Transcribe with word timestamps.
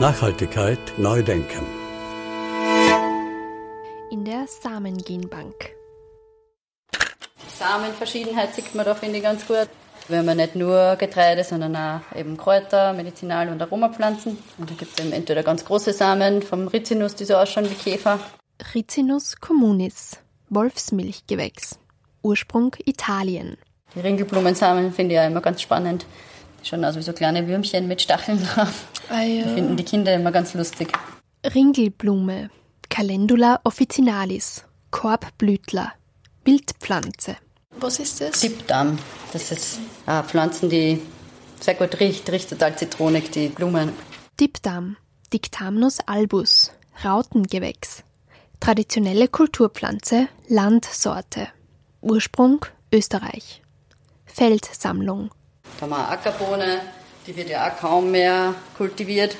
Nachhaltigkeit 0.00 0.78
neu 0.96 1.22
denken. 1.22 1.66
In 4.10 4.24
der 4.24 4.46
Samengenbank. 4.46 5.54
Samenverschiedenheit 7.46 8.54
sieht 8.54 8.74
man 8.74 8.86
da, 8.86 8.94
finde 8.94 9.18
ich, 9.18 9.22
ganz 9.22 9.46
gut. 9.46 9.68
Wenn 10.08 10.24
man 10.24 10.38
nicht 10.38 10.56
nur 10.56 10.96
Getreide, 10.96 11.44
sondern 11.44 11.76
auch 11.76 12.16
eben 12.16 12.38
Kräuter, 12.38 12.94
Medizinal- 12.94 13.50
und 13.50 13.60
Aromapflanzen. 13.60 14.38
Und 14.56 14.70
da 14.70 14.74
gibt 14.74 14.98
es 14.98 15.04
eben 15.04 15.12
entweder 15.12 15.42
ganz 15.42 15.64
große 15.64 15.92
Samen 15.92 16.40
vom 16.40 16.66
Rizinus, 16.68 17.14
die 17.14 17.24
so 17.26 17.36
ausschauen 17.36 17.68
wie 17.68 17.74
Käfer. 17.74 18.18
Rizinus 18.74 19.36
communis, 19.36 20.18
Wolfsmilchgewächs. 20.48 21.78
Ursprung 22.22 22.74
Italien. 22.84 23.58
Die 23.94 24.00
Ringelblumensamen 24.00 24.92
finde 24.92 25.14
ich 25.14 25.16
ja 25.16 25.26
immer 25.26 25.40
ganz 25.40 25.62
spannend. 25.62 26.06
Die 26.62 26.68
schauen 26.68 26.84
aus 26.84 26.96
wie 26.96 27.02
so 27.02 27.12
kleine 27.12 27.46
Würmchen 27.46 27.86
mit 27.86 28.02
Stacheln 28.02 28.42
drauf. 28.42 28.86
Ah, 29.10 29.22
ja. 29.22 29.44
Die 29.44 29.54
finden 29.54 29.76
die 29.76 29.84
Kinder 29.84 30.14
immer 30.14 30.32
ganz 30.32 30.54
lustig. 30.54 30.92
Ringelblume, 31.54 32.50
Calendula 32.88 33.60
officinalis, 33.64 34.64
Korbblütler, 34.90 35.92
Wildpflanze. 36.44 37.36
Was 37.76 37.98
ist 37.98 38.20
das? 38.20 38.40
Dippdarm. 38.40 38.98
Das 39.32 39.52
ist 39.52 39.78
äh, 40.06 40.22
Pflanzen, 40.22 40.68
die 40.70 41.00
sehr 41.60 41.74
gut 41.74 42.00
riecht. 42.00 42.30
Riecht 42.30 42.50
total 42.50 42.76
zitronig, 42.76 43.30
die 43.30 43.48
Blumen. 43.48 43.92
Dipdam, 44.40 44.96
Dictamnus 45.32 46.00
albus, 46.06 46.72
Rautengewächs. 47.04 48.02
Traditionelle 48.60 49.28
Kulturpflanze, 49.28 50.28
Landsorte. 50.48 51.48
Ursprung 52.00 52.64
Österreich. 52.92 53.62
Feldsammlung. 54.24 55.30
Da 55.78 55.82
haben 55.82 55.90
wir 55.90 55.96
eine 55.98 56.08
Ackerbohne, 56.08 56.80
die 57.26 57.36
wird 57.36 57.50
ja 57.50 57.68
auch 57.68 57.78
kaum 57.78 58.10
mehr 58.10 58.54
kultiviert, 58.76 59.36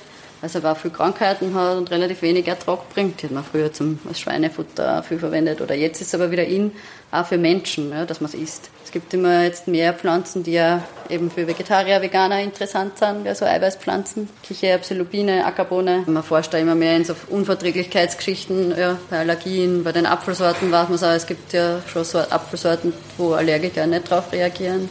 sie 0.47 0.58
aber 0.58 0.72
auch 0.72 0.77
viel 0.77 0.91
Krankheiten 0.91 1.55
hat 1.55 1.77
und 1.77 1.91
relativ 1.91 2.22
wenig 2.22 2.47
Ertrag 2.47 2.89
bringt. 2.91 3.22
Die 3.22 3.27
hat 3.27 3.33
man 3.33 3.44
früher 3.44 3.72
zum, 3.72 3.98
als 4.06 4.20
Schweinefutter 4.20 5.03
viel 5.03 5.19
verwendet 5.19 5.61
oder 5.61 5.75
jetzt 5.75 6.00
ist 6.00 6.08
es 6.08 6.14
aber 6.14 6.30
wieder 6.30 6.45
in, 6.45 6.72
auch 7.11 7.27
für 7.27 7.39
Menschen, 7.39 7.91
ja, 7.91 8.05
dass 8.05 8.20
man 8.20 8.30
es 8.30 8.34
isst. 8.34 8.70
Es 8.84 8.92
gibt 8.92 9.12
immer 9.14 9.42
jetzt 9.42 9.67
mehr 9.67 9.92
Pflanzen, 9.95 10.42
die 10.42 10.53
ja 10.53 10.83
eben 11.08 11.30
für 11.30 11.47
Vegetarier, 11.47 12.03
Veganer 12.03 12.41
interessant 12.41 12.98
sind, 12.98 13.27
also 13.27 13.47
Eiweißpflanzen, 13.47 14.28
Kichererbse, 14.42 14.95
Lupine, 14.95 15.45
Ackerbohne. 15.45 16.05
Man 16.06 16.22
forscht 16.22 16.55
da 16.55 16.58
immer 16.58 16.75
mehr 16.75 16.97
in 16.97 17.05
so 17.05 17.14
Unverträglichkeitsgeschichten, 17.28 18.77
ja, 18.78 18.98
bei 19.11 19.19
Allergien, 19.20 19.84
bei 19.84 19.92
den 19.92 20.06
Apfelsorten 20.06 20.70
weiß 20.70 20.89
man 20.89 20.97
es 20.97 21.02
auch, 21.02 21.12
es 21.12 21.27
gibt 21.27 21.52
ja 21.52 21.80
schon 21.91 22.05
so 22.05 22.19
Apfelsorten, 22.19 22.92
wo 23.17 23.33
Allergiker 23.33 23.86
nicht 23.86 24.11
drauf 24.11 24.33
reagieren. 24.33 24.89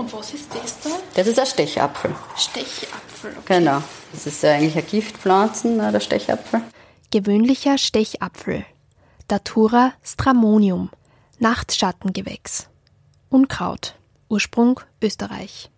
Und 0.00 0.14
was 0.14 0.32
ist 0.32 0.48
das 0.54 0.80
da? 0.80 0.88
Das 1.14 1.26
ist 1.26 1.38
ein 1.38 1.44
Stechapfel. 1.44 2.14
Stechapfel. 2.34 3.32
Okay. 3.32 3.58
Genau. 3.58 3.82
Das 4.12 4.26
ist 4.26 4.42
ja 4.42 4.52
eigentlich 4.52 4.72
eine 4.72 4.82
Giftpflanzen, 4.82 5.76
ne, 5.76 5.92
der 5.92 6.00
Stechapfel. 6.00 6.62
Gewöhnlicher 7.10 7.76
Stechapfel. 7.76 8.64
Datura 9.28 9.92
stramonium. 10.02 10.88
Nachtschattengewächs. 11.38 12.68
Unkraut. 13.28 13.94
Ursprung 14.30 14.80
Österreich. 15.02 15.70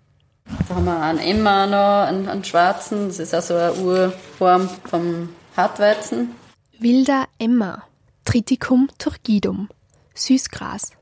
Da 0.69 0.77
haben 0.77 0.84
wir 0.84 1.01
einen 1.01 1.19
Emma 1.19 1.67
noch, 1.67 2.07
einen, 2.07 2.29
einen 2.29 2.45
schwarzen. 2.45 3.09
Das 3.09 3.19
ist 3.19 3.34
also 3.34 3.57
eine 3.57 3.75
Urform 3.75 4.69
vom 4.84 5.31
Hartweizen. 5.57 6.36
Wilder 6.79 7.27
Emma. 7.41 7.83
Triticum 8.25 8.89
turgidum. 8.98 9.69
Süßgras. 10.14 10.92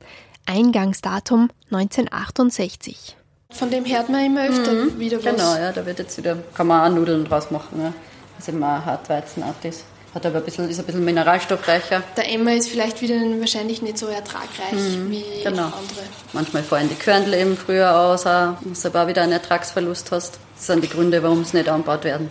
Eingangsdatum 0.46 1.50
1968. 1.70 3.18
Von 3.50 3.70
dem 3.70 3.84
hört 3.84 4.08
man 4.08 4.24
immer 4.24 4.48
öfter 4.48 4.98
wieder 4.98 5.18
was. 5.18 5.24
Genau, 5.24 5.56
ja, 5.56 5.72
da 5.72 5.84
wird 5.84 5.98
jetzt 5.98 6.16
wieder, 6.16 6.38
kann 6.54 6.66
man 6.66 6.90
auch 6.90 6.94
Nudeln 6.94 7.24
draus 7.24 7.50
machen. 7.50 7.80
Ja. 7.80 7.92
Das 8.36 8.48
ist 8.48 8.54
immer 8.54 8.84
Hartweizenart 8.84 9.64
ist. 9.64 9.84
Hat 10.14 10.26
aber 10.26 10.38
ein 10.38 10.44
bisschen, 10.44 10.68
ist 10.68 10.80
ein 10.80 10.86
bisschen 10.86 11.04
mineralstoffreicher. 11.04 12.02
Der 12.16 12.32
Emmer 12.32 12.54
ist 12.54 12.68
vielleicht 12.68 13.00
wieder 13.00 13.14
wahrscheinlich 13.38 13.80
nicht 13.80 13.96
so 13.96 14.06
ertragreich 14.06 14.72
wie 15.08 15.24
genau. 15.44 15.66
andere. 15.66 16.04
Manchmal 16.32 16.64
fallen 16.64 16.88
die 16.88 16.96
Körnel 16.96 17.34
eben 17.34 17.56
früher 17.56 17.96
aus, 17.96 18.26
auch, 18.26 18.54
dass 18.64 18.82
du 18.82 18.88
aber 18.88 19.04
auch 19.04 19.08
wieder 19.08 19.22
einen 19.22 19.32
Ertragsverlust 19.32 20.10
hast. 20.10 20.38
Das 20.56 20.66
sind 20.66 20.82
die 20.82 20.88
Gründe, 20.88 21.22
warum 21.22 21.44
sie 21.44 21.58
nicht 21.58 21.68
angebaut 21.68 22.02
werden. 22.02 22.28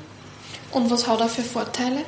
Und 0.72 0.92
was 0.92 1.08
hat 1.08 1.22
er 1.22 1.30
für 1.30 1.42
Vorteile? 1.42 2.02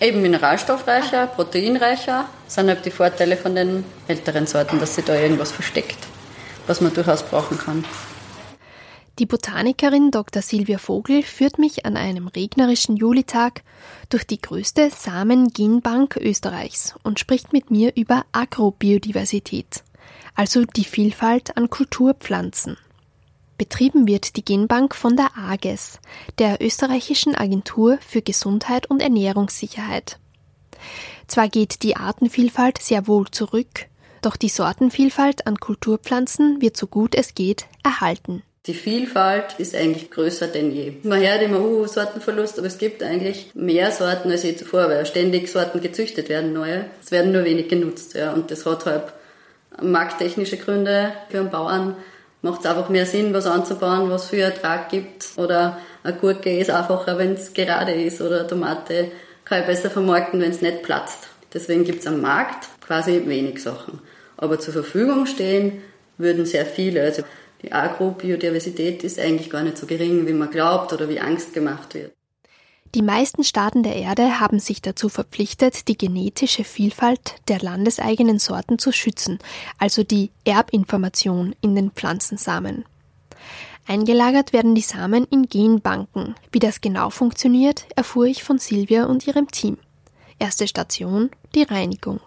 Eben 0.00 0.22
mineralstoffreicher, 0.22 1.26
proteinreicher 1.28 2.26
sind 2.48 2.68
halt 2.68 2.84
die 2.84 2.90
Vorteile 2.90 3.36
von 3.36 3.54
den 3.54 3.84
älteren 4.08 4.46
Sorten, 4.46 4.80
dass 4.80 4.94
sich 4.94 5.04
da 5.04 5.14
irgendwas 5.14 5.52
versteckt, 5.52 5.98
was 6.66 6.80
man 6.80 6.94
durchaus 6.94 7.22
brauchen 7.22 7.58
kann. 7.58 7.84
Die 9.20 9.26
Botanikerin 9.26 10.10
Dr. 10.10 10.42
Silvia 10.42 10.78
Vogel 10.78 11.22
führt 11.22 11.56
mich 11.56 11.86
an 11.86 11.96
einem 11.96 12.26
regnerischen 12.26 12.96
Julitag 12.96 13.62
durch 14.08 14.26
die 14.26 14.40
größte 14.40 14.90
Samengenbank 14.90 16.16
Österreichs 16.16 16.96
und 17.04 17.20
spricht 17.20 17.52
mit 17.52 17.70
mir 17.70 17.94
über 17.94 18.24
Agrobiodiversität, 18.32 19.84
also 20.34 20.64
die 20.64 20.82
Vielfalt 20.82 21.56
an 21.56 21.70
Kulturpflanzen. 21.70 22.76
Betrieben 23.56 24.08
wird 24.08 24.34
die 24.34 24.44
Genbank 24.44 24.96
von 24.96 25.16
der 25.16 25.38
AGES, 25.38 26.00
der 26.40 26.60
österreichischen 26.60 27.36
Agentur 27.36 27.98
für 28.04 28.20
Gesundheit 28.20 28.90
und 28.90 29.00
Ernährungssicherheit. 29.00 30.18
Zwar 31.28 31.48
geht 31.48 31.84
die 31.84 31.94
Artenvielfalt 31.94 32.78
sehr 32.78 33.06
wohl 33.06 33.30
zurück, 33.30 33.86
doch 34.22 34.34
die 34.34 34.48
Sortenvielfalt 34.48 35.46
an 35.46 35.56
Kulturpflanzen 35.56 36.60
wird 36.60 36.76
so 36.76 36.88
gut 36.88 37.14
es 37.14 37.34
geht 37.34 37.66
erhalten. 37.84 38.42
Die 38.66 38.74
Vielfalt 38.74 39.56
ist 39.58 39.74
eigentlich 39.74 40.10
größer 40.10 40.46
denn 40.46 40.72
je. 40.72 40.94
Man 41.02 41.20
hört 41.20 41.42
immer, 41.42 41.60
uh, 41.60 41.86
Sortenverlust, 41.86 42.58
aber 42.58 42.66
es 42.66 42.78
gibt 42.78 43.02
eigentlich 43.02 43.50
mehr 43.54 43.90
Sorten 43.90 44.30
als 44.30 44.42
je 44.42 44.56
zuvor, 44.56 44.88
weil 44.88 45.04
ständig 45.04 45.50
Sorten 45.50 45.82
gezüchtet 45.82 46.30
werden, 46.30 46.54
neue. 46.54 46.86
Es 47.02 47.10
werden 47.10 47.32
nur 47.32 47.44
wenig 47.44 47.68
genutzt, 47.68 48.14
ja. 48.14 48.32
Und 48.32 48.50
das 48.50 48.64
hat 48.64 48.86
halt 48.86 49.12
markttechnische 49.82 50.56
Gründe 50.56 51.12
für 51.28 51.40
einen 51.40 51.50
Bauern. 51.50 51.96
Macht 52.40 52.60
es 52.60 52.66
einfach 52.66 52.88
mehr 52.88 53.04
Sinn, 53.04 53.34
was 53.34 53.46
anzubauen, 53.46 54.08
was 54.08 54.28
für 54.28 54.40
Ertrag 54.40 54.88
gibt. 54.88 55.26
Oder 55.36 55.78
eine 56.02 56.16
Gurke 56.16 56.58
ist 56.58 56.70
einfacher, 56.70 57.18
wenn 57.18 57.34
es 57.34 57.52
gerade 57.52 57.92
ist. 57.92 58.22
Oder 58.22 58.40
eine 58.40 58.48
Tomate 58.48 59.10
kann 59.44 59.60
ich 59.60 59.66
besser 59.66 59.90
vermarkten, 59.90 60.40
wenn 60.40 60.50
es 60.50 60.62
nicht 60.62 60.82
platzt. 60.82 61.28
Deswegen 61.52 61.84
gibt 61.84 62.00
es 62.00 62.06
am 62.06 62.22
Markt 62.22 62.68
quasi 62.80 63.22
wenig 63.26 63.62
Sachen. 63.62 64.00
Aber 64.38 64.58
zur 64.58 64.72
Verfügung 64.72 65.26
stehen 65.26 65.82
würden 66.16 66.46
sehr 66.46 66.64
viele. 66.64 67.02
Also 67.02 67.24
die 67.64 67.72
Agrobiodiversität 67.72 69.04
ist 69.04 69.18
eigentlich 69.18 69.48
gar 69.48 69.62
nicht 69.62 69.78
so 69.78 69.86
gering, 69.86 70.26
wie 70.26 70.34
man 70.34 70.50
glaubt 70.50 70.92
oder 70.92 71.08
wie 71.08 71.18
Angst 71.18 71.54
gemacht 71.54 71.94
wird. 71.94 72.12
Die 72.94 73.02
meisten 73.02 73.42
Staaten 73.42 73.82
der 73.82 73.96
Erde 73.96 74.38
haben 74.38 74.60
sich 74.60 74.82
dazu 74.82 75.08
verpflichtet, 75.08 75.88
die 75.88 75.96
genetische 75.96 76.62
Vielfalt 76.62 77.36
der 77.48 77.58
landeseigenen 77.60 78.38
Sorten 78.38 78.78
zu 78.78 78.92
schützen, 78.92 79.38
also 79.78 80.04
die 80.04 80.30
Erbinformation 80.44 81.56
in 81.62 81.74
den 81.74 81.90
Pflanzensamen. 81.90 82.84
Eingelagert 83.86 84.52
werden 84.52 84.74
die 84.74 84.82
Samen 84.82 85.26
in 85.30 85.48
Genbanken. 85.48 86.34
Wie 86.52 86.60
das 86.60 86.82
genau 86.82 87.10
funktioniert, 87.10 87.86
erfuhr 87.96 88.26
ich 88.26 88.44
von 88.44 88.58
Silvia 88.58 89.06
und 89.06 89.26
ihrem 89.26 89.50
Team. 89.50 89.78
Erste 90.38 90.68
Station, 90.68 91.30
die 91.54 91.62
Reinigung. 91.62 92.20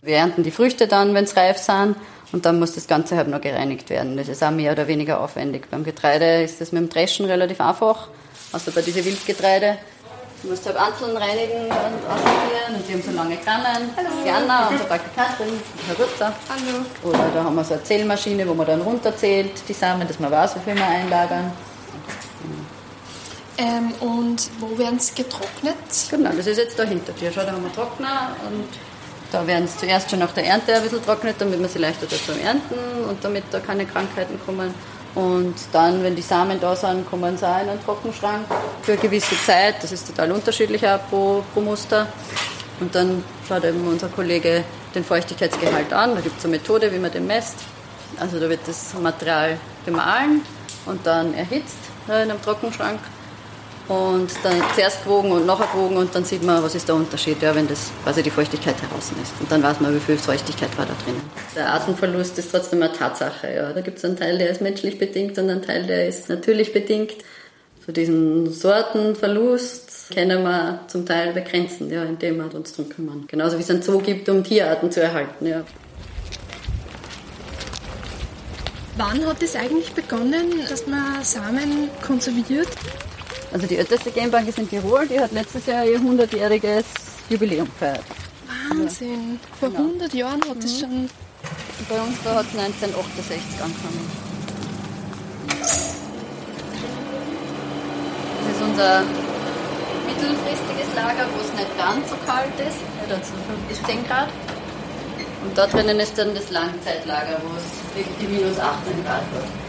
Wir 0.00 0.18
ernten 0.18 0.44
die 0.44 0.52
Früchte 0.52 0.86
dann, 0.86 1.12
wenn 1.14 1.24
es 1.24 1.36
reif 1.36 1.58
sind, 1.58 1.96
und 2.30 2.46
dann 2.46 2.60
muss 2.60 2.74
das 2.74 2.86
Ganze 2.86 3.16
halt 3.16 3.26
noch 3.26 3.40
gereinigt 3.40 3.90
werden. 3.90 4.16
Das 4.16 4.28
ist 4.28 4.44
auch 4.44 4.50
mehr 4.50 4.72
oder 4.72 4.86
weniger 4.86 5.20
aufwendig. 5.20 5.68
Beim 5.70 5.82
Getreide 5.82 6.42
ist 6.42 6.60
das 6.60 6.70
mit 6.70 6.82
dem 6.82 6.88
Dreschen 6.88 7.26
relativ 7.26 7.60
einfach, 7.60 8.08
also 8.52 8.70
bei 8.70 8.82
diesen 8.82 9.04
Wildgetreide. 9.04 9.78
Du 10.42 10.50
musst 10.50 10.64
halt 10.66 10.76
einzeln 10.76 11.16
reinigen 11.16 11.64
und 11.64 11.72
aussortieren 11.72 12.76
und 12.76 12.86
die 12.86 12.92
haben 12.92 13.02
so 13.02 13.10
lange 13.10 13.36
Krannen. 13.38 13.90
Hallo. 13.96 14.08
Jana 14.24 14.68
und 14.68 14.78
so 14.78 14.84
Praktikantin, 14.84 15.46
Herr 15.88 15.96
Rutzer. 15.96 16.32
Hallo. 16.48 16.84
Oder 17.02 17.30
da 17.34 17.42
haben 17.42 17.56
wir 17.56 17.64
so 17.64 17.74
eine 17.74 17.82
Zählmaschine, 17.82 18.46
wo 18.46 18.54
man 18.54 18.66
dann 18.66 18.82
runterzählt, 18.82 19.50
die 19.66 19.72
Samen, 19.72 20.06
dass 20.06 20.20
man 20.20 20.30
weiß, 20.30 20.54
wie 20.56 20.60
viel 20.60 20.76
wir 20.76 20.86
einlagern. 20.86 21.50
Ähm, 23.56 23.92
und 23.98 24.48
wo 24.60 24.78
werden 24.78 25.00
sie 25.00 25.14
getrocknet? 25.16 25.74
Genau, 26.08 26.30
das 26.30 26.46
ist 26.46 26.58
jetzt 26.58 26.78
da 26.78 26.84
hinter 26.84 27.12
dir. 27.14 27.32
Schau, 27.34 27.42
da 27.42 27.50
haben 27.50 27.64
wir 27.64 27.72
Trockner 27.72 28.36
und 28.46 28.68
da 29.30 29.46
werden 29.46 29.68
sie 29.68 29.78
zuerst 29.78 30.10
schon 30.10 30.20
nach 30.20 30.32
der 30.32 30.46
Ernte 30.46 30.74
ein 30.74 30.82
bisschen 30.82 31.04
trocknet, 31.04 31.36
damit 31.38 31.60
man 31.60 31.68
sie 31.68 31.78
leichter 31.78 32.06
dazu 32.06 32.32
ernten 32.32 33.04
und 33.08 33.22
damit 33.22 33.44
da 33.50 33.60
keine 33.60 33.84
Krankheiten 33.84 34.40
kommen. 34.44 34.74
Und 35.14 35.54
dann, 35.72 36.02
wenn 36.02 36.14
die 36.14 36.22
Samen 36.22 36.60
da 36.60 36.76
sind, 36.76 37.08
kommen 37.08 37.36
sie 37.36 37.46
auch 37.46 37.60
in 37.62 37.68
einen 37.68 37.84
Trockenschrank 37.84 38.46
für 38.82 38.92
eine 38.92 39.00
gewisse 39.00 39.36
Zeit. 39.44 39.82
Das 39.82 39.92
ist 39.92 40.06
total 40.06 40.32
unterschiedlich 40.32 40.86
auch 40.86 41.00
pro, 41.10 41.44
pro 41.52 41.60
Muster. 41.60 42.06
Und 42.80 42.94
dann 42.94 43.24
schaut 43.46 43.64
eben 43.64 43.86
unser 43.86 44.08
Kollege 44.08 44.64
den 44.94 45.04
Feuchtigkeitsgehalt 45.04 45.92
an. 45.92 46.14
Da 46.14 46.20
gibt 46.20 46.38
es 46.38 46.44
eine 46.44 46.56
Methode, 46.56 46.92
wie 46.92 46.98
man 46.98 47.10
den 47.10 47.26
messt. 47.26 47.56
Also 48.20 48.38
da 48.38 48.48
wird 48.48 48.60
das 48.66 48.94
Material 48.94 49.58
gemahlen 49.84 50.42
und 50.86 51.06
dann 51.06 51.34
erhitzt 51.34 51.78
in 52.06 52.14
einem 52.14 52.40
Trockenschrank. 52.40 53.00
Und 53.88 54.30
dann 54.42 54.62
zuerst 54.74 55.04
gewogen 55.04 55.32
und 55.32 55.46
nachher 55.46 55.66
gewogen 55.72 55.96
und 55.96 56.14
dann 56.14 56.24
sieht 56.24 56.42
man, 56.42 56.62
was 56.62 56.74
ist 56.74 56.86
der 56.88 56.94
Unterschied, 56.94 57.40
ja, 57.40 57.54
wenn 57.54 57.66
das 57.66 57.90
quasi 58.04 58.22
die 58.22 58.30
Feuchtigkeit 58.30 58.76
heraus 58.82 59.10
ist. 59.22 59.32
Und 59.40 59.50
dann 59.50 59.62
weiß 59.62 59.80
man, 59.80 59.94
wie 59.94 60.00
viel 60.00 60.18
Feuchtigkeit 60.18 60.76
war 60.76 60.84
da 60.84 60.92
drinnen. 61.04 61.22
Der 61.56 61.72
Artenverlust 61.72 62.38
ist 62.38 62.50
trotzdem 62.50 62.82
eine 62.82 62.92
Tatsache. 62.92 63.52
Ja. 63.52 63.72
Da 63.72 63.80
gibt 63.80 63.98
es 63.98 64.04
einen 64.04 64.16
Teil, 64.16 64.36
der 64.36 64.50
ist 64.50 64.60
menschlich 64.60 64.98
bedingt 64.98 65.38
und 65.38 65.48
einen 65.48 65.62
Teil, 65.62 65.86
der 65.86 66.06
ist 66.06 66.28
natürlich 66.28 66.72
bedingt. 66.72 67.14
So 67.86 67.92
diesen 67.92 68.52
Sortenverlust 68.52 70.10
können 70.14 70.42
wir 70.42 70.80
zum 70.88 71.06
Teil 71.06 71.32
begrenzen, 71.32 71.90
ja, 71.90 72.04
indem 72.04 72.36
wir 72.36 72.54
uns 72.54 72.72
darum 72.72 72.90
kümmern. 72.90 73.24
Genauso 73.26 73.56
wie 73.56 73.62
es 73.62 73.70
einen 73.70 73.80
Zoo 73.80 74.00
gibt, 74.00 74.28
um 74.28 74.44
Tierarten 74.44 74.92
zu 74.92 75.00
erhalten. 75.00 75.46
Ja. 75.46 75.64
Wann 78.98 79.24
hat 79.24 79.42
es 79.42 79.56
eigentlich 79.56 79.92
begonnen, 79.92 80.60
dass 80.68 80.86
man 80.86 81.22
Samen 81.22 81.88
konserviert? 82.04 82.68
Also 83.50 83.66
die 83.66 83.76
älteste 83.78 84.10
Genbank 84.10 84.48
ist 84.48 84.58
in 84.58 84.68
Tirol, 84.68 85.06
die 85.06 85.18
hat 85.18 85.32
letztes 85.32 85.66
Jahr 85.66 85.84
ihr 85.84 85.98
100-jähriges 85.98 86.84
Jubiläum 87.30 87.66
gefeiert. 87.66 88.04
Wahnsinn! 88.68 89.40
Vor 89.58 89.70
Genau. 89.70 89.80
100 89.80 90.14
Jahren 90.14 90.40
hat 90.48 90.62
es 90.62 90.80
schon. 90.80 90.90
Und 90.90 91.88
bei 91.88 92.00
uns 92.00 92.16
da 92.24 92.34
hat 92.34 92.46
es 92.52 92.58
1968 92.58 93.62
angefangen. 93.62 94.10
Das 98.40 98.56
ist 98.56 98.62
unser 98.62 99.02
mittelfristiges 100.06 100.94
Lager, 100.94 101.26
wo 101.34 101.40
es 101.40 101.52
nicht 101.54 101.78
ganz 101.78 102.10
so 102.10 102.16
kalt 102.26 102.52
ist, 102.60 102.78
so 103.08 103.14
5 103.14 103.60
bis 103.68 103.82
10 103.84 104.06
Grad. 104.06 104.28
Und 105.44 105.56
da 105.56 105.66
drinnen 105.66 106.00
ist 106.00 106.18
dann 106.18 106.34
das 106.34 106.50
Langzeitlager, 106.50 107.40
wo 107.42 107.56
es 107.56 107.96
wirklich 107.96 108.16
die 108.20 108.26
minus 108.26 108.58
18 108.58 109.04
Grad 109.04 109.22
wird. 109.32 109.67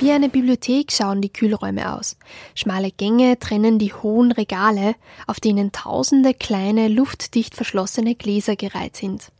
Wie 0.00 0.12
eine 0.12 0.30
Bibliothek 0.30 0.92
schauen 0.92 1.20
die 1.20 1.30
Kühlräume 1.30 1.94
aus. 1.94 2.16
Schmale 2.54 2.90
Gänge 2.90 3.38
trennen 3.38 3.78
die 3.78 3.92
hohen 3.92 4.32
Regale, 4.32 4.94
auf 5.26 5.40
denen 5.40 5.72
tausende 5.72 6.32
kleine, 6.32 6.88
luftdicht 6.88 7.54
verschlossene 7.54 8.14
Gläser 8.14 8.56
gereiht 8.56 8.96
sind. 8.96 9.30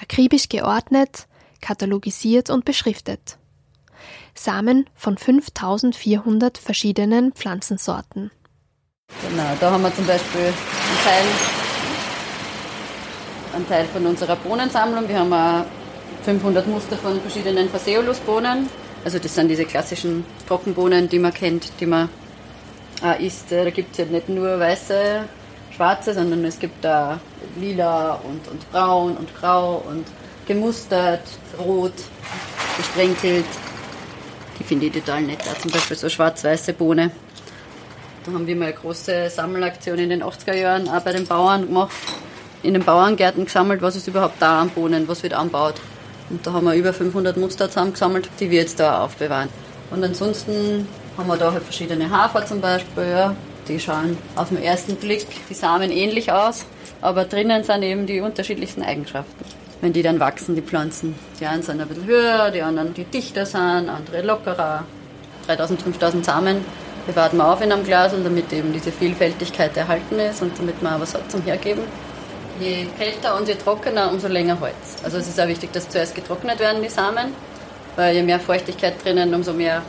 Akribisch 0.00 0.48
geordnet, 0.48 1.26
katalogisiert 1.60 2.48
und 2.48 2.64
beschriftet. 2.64 3.38
Samen 4.36 4.88
von 4.94 5.18
5400 5.18 6.58
verschiedenen 6.58 7.32
Pflanzensorten. 7.32 8.30
Genau, 9.28 9.50
da 9.58 9.72
haben 9.72 9.82
wir 9.82 9.92
zum 9.96 10.06
Beispiel 10.06 10.42
einen 10.42 11.02
Teil, 11.02 11.24
einen 13.52 13.68
Teil 13.68 13.86
von 13.86 14.06
unserer 14.06 14.36
Bohnensammlung. 14.36 15.08
Wir 15.08 15.18
haben 15.18 15.32
auch 15.32 15.64
500 16.22 16.68
Muster 16.68 16.96
von 16.96 17.20
verschiedenen 17.20 17.68
Phaseolus-Bohnen. 17.68 18.83
Also 19.04 19.18
das 19.18 19.34
sind 19.34 19.48
diese 19.48 19.66
klassischen 19.66 20.24
Trockenbohnen, 20.48 21.08
die 21.08 21.18
man 21.18 21.32
kennt, 21.32 21.70
die 21.78 21.86
man 21.86 22.08
auch 23.02 23.20
isst. 23.20 23.52
Da 23.52 23.68
gibt 23.70 23.92
es 23.92 23.98
ja 23.98 24.04
nicht 24.06 24.30
nur 24.30 24.58
weiße, 24.58 25.24
schwarze, 25.76 26.14
sondern 26.14 26.44
es 26.44 26.58
gibt 26.58 26.82
da 26.84 27.20
lila 27.60 28.14
und, 28.14 28.48
und 28.48 28.72
braun 28.72 29.16
und 29.16 29.34
grau 29.36 29.82
und 29.86 30.06
gemustert, 30.46 31.22
rot, 31.58 31.92
gesprenkelt. 32.78 33.44
Die 34.58 34.64
finde 34.64 34.86
ich 34.86 34.92
total 34.92 35.22
nett. 35.22 35.40
Auch 35.52 35.58
zum 35.58 35.70
Beispiel 35.70 35.96
so 35.96 36.08
schwarz-weiße 36.08 36.72
Bohne. 36.72 37.10
Da 38.24 38.32
haben 38.32 38.46
wir 38.46 38.56
mal 38.56 38.66
eine 38.66 38.74
große 38.74 39.28
Sammelaktion 39.28 39.98
in 39.98 40.08
den 40.08 40.22
80er 40.22 40.54
Jahren 40.54 40.88
auch 40.88 41.02
bei 41.02 41.12
den 41.12 41.26
Bauern 41.26 41.66
gemacht. 41.66 41.92
In 42.62 42.72
den 42.72 42.82
Bauerngärten 42.82 43.44
gesammelt, 43.44 43.82
was 43.82 43.96
ist 43.96 44.08
überhaupt 44.08 44.40
da 44.40 44.62
an 44.62 44.70
Bohnen, 44.70 45.06
was 45.06 45.22
wird 45.22 45.34
anbaut. 45.34 45.74
Und 46.30 46.46
da 46.46 46.52
haben 46.52 46.64
wir 46.64 46.74
über 46.74 46.92
500 46.92 47.36
Muster 47.36 47.68
zusammengesammelt, 47.68 48.28
die 48.40 48.50
wir 48.50 48.60
jetzt 48.60 48.80
da 48.80 49.04
aufbewahren. 49.04 49.48
Und 49.90 50.02
ansonsten 50.02 50.88
haben 51.16 51.28
wir 51.28 51.36
da 51.36 51.52
halt 51.52 51.62
verschiedene 51.62 52.10
Hafer 52.10 52.46
zum 52.46 52.60
Beispiel. 52.60 53.08
Ja. 53.08 53.36
Die 53.68 53.80
schauen 53.80 54.18
auf 54.36 54.48
den 54.48 54.62
ersten 54.62 54.96
Blick 54.96 55.26
die 55.48 55.54
Samen 55.54 55.90
ähnlich 55.90 56.30
aus, 56.30 56.66
aber 57.00 57.24
drinnen 57.24 57.64
sind 57.64 57.82
eben 57.82 58.06
die 58.06 58.20
unterschiedlichsten 58.20 58.82
Eigenschaften. 58.82 59.44
Wenn 59.80 59.92
die 59.92 60.02
dann 60.02 60.20
wachsen, 60.20 60.54
die 60.54 60.62
Pflanzen. 60.62 61.14
Die 61.40 61.46
einen 61.46 61.62
sind 61.62 61.80
ein 61.80 61.88
bisschen 61.88 62.06
höher, 62.06 62.50
die 62.50 62.62
anderen, 62.62 62.94
die 62.94 63.04
dichter 63.04 63.46
sind, 63.46 63.88
andere 63.88 64.22
lockerer. 64.22 64.84
3000, 65.46 65.82
5000 65.82 66.24
Samen 66.24 66.64
bewahren 67.06 67.36
wir 67.36 67.48
auf 67.48 67.60
in 67.62 67.72
einem 67.72 67.84
Glas 67.84 68.14
und 68.14 68.24
damit 68.24 68.52
eben 68.52 68.72
diese 68.72 68.92
Vielfältigkeit 68.92 69.76
erhalten 69.76 70.18
ist 70.18 70.42
und 70.42 70.58
damit 70.58 70.82
man 70.82 70.94
auch 70.94 71.00
was 71.00 71.14
hat 71.14 71.30
zum 71.30 71.42
Hergeben. 71.42 71.82
Je 72.60 72.86
kälter 72.96 73.36
und 73.36 73.48
je 73.48 73.54
trockener, 73.54 74.10
umso 74.10 74.28
länger 74.28 74.58
Holz. 74.60 75.02
Also 75.02 75.18
es 75.18 75.28
ist 75.28 75.40
auch 75.40 75.48
wichtig, 75.48 75.72
dass 75.72 75.88
zuerst 75.88 76.14
getrocknet 76.14 76.60
werden, 76.60 76.82
die 76.82 76.88
Samen, 76.88 77.34
weil 77.96 78.14
je 78.14 78.22
mehr 78.22 78.38
Feuchtigkeit 78.38 79.02
drinnen, 79.04 79.34
umso 79.34 79.52
mehr 79.52 79.82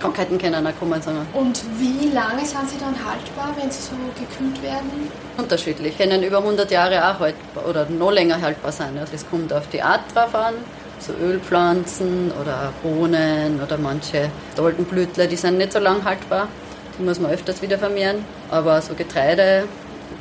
Krankheiten 0.00 0.36
können 0.38 0.66
auch 0.66 0.78
kommen. 0.78 1.00
Sagen 1.00 1.18
wir. 1.32 1.40
Und 1.40 1.62
wie 1.78 2.08
lange 2.08 2.44
sind 2.44 2.68
sie 2.68 2.78
dann 2.78 2.94
haltbar, 2.94 3.54
wenn 3.58 3.70
sie 3.70 3.80
so 3.80 3.96
gekühlt 4.18 4.62
werden? 4.62 5.08
Unterschiedlich, 5.38 5.96
können 5.96 6.22
über 6.22 6.38
100 6.38 6.70
Jahre 6.70 6.98
auch 7.08 7.20
haltbar 7.20 7.66
oder 7.68 7.86
noch 7.86 8.10
länger 8.10 8.40
haltbar 8.40 8.72
sein. 8.72 8.98
Also 8.98 9.12
es 9.14 9.28
kommt 9.28 9.52
auf 9.52 9.66
die 9.68 9.82
Art 9.82 10.02
drauf 10.14 10.34
an, 10.34 10.54
so 10.98 11.12
Ölpflanzen 11.14 12.32
oder 12.40 12.72
Bohnen 12.82 13.60
oder 13.62 13.78
manche 13.78 14.30
Stoltenblütler, 14.52 15.26
die 15.26 15.36
sind 15.36 15.58
nicht 15.58 15.72
so 15.72 15.78
lang 15.78 16.04
haltbar. 16.04 16.48
Die 16.98 17.02
muss 17.02 17.18
man 17.18 17.30
öfters 17.30 17.62
wieder 17.62 17.78
vermehren. 17.78 18.24
Aber 18.50 18.80
so 18.82 18.94
Getreide 18.94 19.64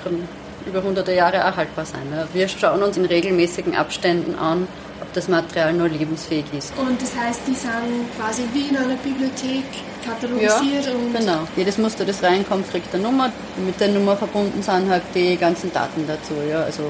kann 0.03 0.27
über 0.65 0.83
hunderte 0.83 1.13
Jahre 1.13 1.45
auch 1.47 1.55
haltbar 1.55 1.85
sein. 1.85 2.01
Wir 2.33 2.47
schauen 2.47 2.83
uns 2.83 2.97
in 2.97 3.05
regelmäßigen 3.05 3.75
Abständen 3.75 4.35
an, 4.35 4.67
ob 5.01 5.11
das 5.13 5.27
Material 5.27 5.73
noch 5.73 5.87
lebensfähig 5.87 6.45
ist. 6.57 6.73
Und 6.77 7.01
das 7.01 7.15
heißt, 7.15 7.41
die 7.47 7.53
sind 7.53 8.07
quasi 8.17 8.43
wie 8.53 8.69
in 8.69 8.77
einer 8.77 8.95
Bibliothek 8.95 9.65
katalogisiert 10.05 10.93
und 10.93 11.13
genau. 11.13 11.47
Jedes 11.55 11.77
Muster, 11.77 12.05
das 12.05 12.21
reinkommt, 12.23 12.69
kriegt 12.71 12.93
eine 12.93 13.03
Nummer. 13.03 13.31
Mit 13.65 13.79
der 13.79 13.89
Nummer 13.89 14.15
verbunden 14.15 14.61
sind 14.61 14.89
halt 14.89 15.03
die 15.13 15.37
ganzen 15.37 15.71
Daten 15.71 16.05
dazu. 16.07 16.33
Ja? 16.49 16.63
Also 16.63 16.83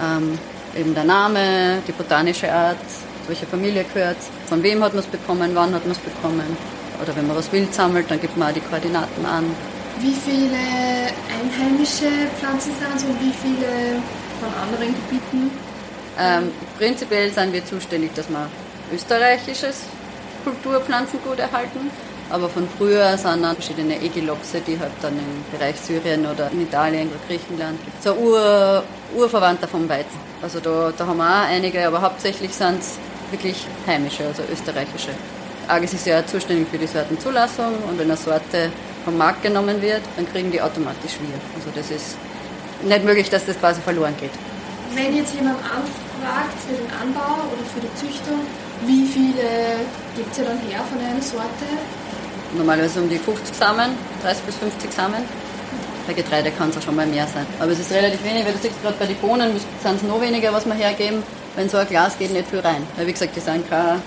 ähm, 0.00 0.38
eben 0.76 0.94
der 0.94 1.04
Name, 1.04 1.82
die 1.86 1.92
botanische 1.92 2.52
Art, 2.52 2.78
zu 3.22 3.28
welcher 3.28 3.46
Familie 3.46 3.84
gehört, 3.84 4.16
von 4.46 4.62
wem 4.62 4.82
hat 4.82 4.94
man 4.94 5.02
es 5.02 5.06
bekommen, 5.08 5.50
wann 5.54 5.74
hat 5.74 5.84
man 5.84 5.92
es 5.92 5.98
bekommen. 5.98 6.56
Oder 7.02 7.14
wenn 7.16 7.26
man 7.26 7.36
was 7.36 7.52
wild 7.52 7.72
sammelt, 7.72 8.10
dann 8.10 8.20
gibt 8.20 8.36
man 8.36 8.48
auch 8.50 8.54
die 8.54 8.60
Koordinaten 8.60 9.24
an. 9.24 9.44
Wie 10.00 10.14
viele 10.14 10.58
einheimische 11.40 12.10
Pflanzen 12.38 12.72
sind 12.78 12.96
es 12.96 13.02
und 13.04 13.20
wie 13.20 13.32
viele 13.32 14.00
von 14.40 14.50
anderen 14.62 14.94
Gebieten? 14.94 15.50
Ähm, 16.18 16.50
prinzipiell 16.76 17.32
sind 17.32 17.52
wir 17.52 17.64
zuständig, 17.64 18.14
dass 18.14 18.28
wir 18.28 18.48
österreichisches 18.92 19.84
Kulturpflanzengut 20.44 21.38
erhalten. 21.38 21.90
Aber 22.30 22.48
von 22.48 22.68
früher 22.76 23.16
sind 23.16 23.42
dann 23.42 23.54
verschiedene 23.54 24.00
Egilopse, 24.02 24.60
die 24.60 24.78
halt 24.78 24.92
dann 25.00 25.14
im 25.14 25.44
Bereich 25.50 25.76
Syrien 25.76 26.26
oder 26.26 26.50
in 26.50 26.62
Italien 26.62 27.08
oder 27.08 27.18
Griechenland 27.26 27.82
gibt. 27.84 28.02
So 28.02 28.14
Ur, 28.14 28.82
Urverwandter 29.16 29.66
vom 29.66 29.88
Weizen. 29.88 30.20
Also 30.42 30.60
da, 30.60 30.92
da 30.96 31.06
haben 31.06 31.16
wir 31.16 31.24
auch 31.24 31.48
einige, 31.48 31.86
aber 31.86 32.02
hauptsächlich 32.02 32.52
sind 32.52 32.80
es 32.80 32.98
wirklich 33.30 33.66
heimische, 33.86 34.26
also 34.26 34.42
österreichische. 34.52 35.10
AGES 35.68 35.94
ist 35.94 36.06
ja 36.06 36.24
zuständig 36.26 36.68
für 36.70 36.78
die 36.78 36.86
Sortenzulassung 36.86 37.74
und 37.88 37.98
wenn 37.98 38.06
eine 38.06 38.16
Sorte 38.16 38.70
vom 39.08 39.16
Markt 39.16 39.42
genommen 39.42 39.80
wird, 39.80 40.02
dann 40.16 40.30
kriegen 40.30 40.50
die 40.52 40.60
automatisch 40.60 41.16
wir. 41.24 41.38
Also 41.56 41.70
das 41.74 41.90
ist 41.90 42.16
nicht 42.82 43.04
möglich, 43.04 43.30
dass 43.30 43.46
das 43.46 43.58
quasi 43.58 43.80
verloren 43.80 44.14
geht. 44.20 44.32
Wenn 44.94 45.16
jetzt 45.16 45.34
jemand 45.34 45.56
anfragt 45.64 46.58
für 46.68 46.76
den 46.76 46.90
Anbau 47.00 47.48
oder 47.48 47.64
für 47.72 47.80
die 47.80 47.94
Züchtung, 47.96 48.40
wie 48.84 49.06
viele 49.06 49.48
gibt 50.14 50.30
es 50.30 50.36
ja 50.38 50.44
dann 50.44 50.58
her 50.68 50.80
von 50.90 51.00
einer 51.00 51.22
Sorte? 51.22 51.66
Normalerweise 52.54 53.00
um 53.00 53.08
die 53.08 53.16
50 53.16 53.54
Samen, 53.54 53.96
30 54.22 54.42
bis 54.44 54.56
50 54.56 54.92
Samen. 54.92 55.24
Bei 56.06 56.12
Getreide 56.12 56.50
kann 56.50 56.68
es 56.68 56.76
auch 56.76 56.82
schon 56.82 56.96
mal 56.96 57.06
mehr 57.06 57.26
sein. 57.26 57.46
Aber 57.60 57.72
es 57.72 57.80
ist 57.80 57.90
relativ 57.90 58.22
wenig, 58.24 58.44
weil 58.44 58.52
du 58.52 58.58
siehst 58.58 58.82
gerade 58.82 58.96
bei 58.98 59.06
den 59.06 59.16
Bohnen 59.16 59.52
sind 59.82 59.96
es 59.96 60.02
noch 60.02 60.20
weniger, 60.20 60.52
was 60.52 60.66
wir 60.66 60.74
hergeben. 60.74 61.22
Wenn 61.56 61.68
so 61.70 61.78
ein 61.78 61.88
Glas 61.88 62.18
geht 62.18 62.32
nicht 62.32 62.48
viel 62.48 62.60
rein. 62.60 62.86
Weil 62.96 63.06
wie 63.06 63.12
gesagt, 63.12 63.34
die 63.36 63.40
sind 63.40 63.68
kein 63.70 64.02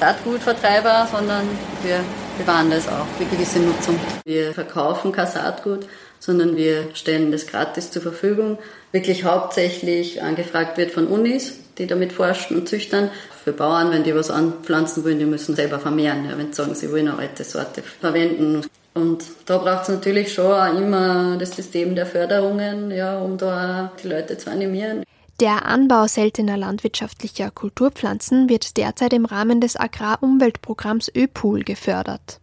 Saatgutvertreiber, 0.00 1.06
sondern 1.10 1.46
wir 1.84 2.00
bewahren 2.38 2.70
das 2.70 2.88
auch 2.88 3.06
für 3.18 3.24
gewisse 3.24 3.60
Nutzung. 3.60 3.98
Wir 4.24 4.52
verkaufen 4.52 5.12
kein 5.12 5.26
Saatgut, 5.26 5.86
sondern 6.18 6.56
wir 6.56 6.88
stellen 6.94 7.30
das 7.30 7.46
gratis 7.46 7.90
zur 7.90 8.02
Verfügung. 8.02 8.58
Wirklich 8.92 9.24
hauptsächlich 9.24 10.22
angefragt 10.22 10.78
wird 10.78 10.90
von 10.90 11.06
Unis, 11.06 11.54
die 11.78 11.86
damit 11.86 12.12
forschen 12.12 12.56
und 12.56 12.68
züchtern. 12.68 13.10
Für 13.44 13.52
Bauern, 13.52 13.90
wenn 13.90 14.04
die 14.04 14.14
was 14.14 14.30
anpflanzen 14.30 15.04
wollen, 15.04 15.18
die 15.18 15.26
müssen 15.26 15.54
selber 15.54 15.78
vermehren. 15.78 16.24
Ja, 16.28 16.38
wenn 16.38 16.52
sie 16.52 16.54
sagen, 16.54 16.74
sie 16.74 16.90
wollen 16.90 17.08
eine 17.08 17.18
alte 17.18 17.44
Sorte 17.44 17.82
verwenden. 17.82 18.64
Und 18.94 19.24
da 19.46 19.58
braucht 19.58 19.82
es 19.82 19.88
natürlich 19.88 20.32
schon 20.32 20.52
auch 20.52 20.78
immer 20.78 21.36
das 21.36 21.50
System 21.50 21.94
der 21.94 22.06
Förderungen, 22.06 22.90
ja, 22.90 23.18
um 23.18 23.36
da 23.36 23.92
die 24.02 24.08
Leute 24.08 24.38
zu 24.38 24.50
animieren. 24.50 25.04
Der 25.40 25.66
Anbau 25.66 26.06
seltener 26.06 26.56
landwirtschaftlicher 26.56 27.50
Kulturpflanzen 27.50 28.48
wird 28.48 28.76
derzeit 28.76 29.12
im 29.12 29.24
Rahmen 29.24 29.60
des 29.60 29.78
Agrarumweltprogramms 29.78 31.10
ÖPOOL 31.12 31.64
gefördert. 31.64 32.40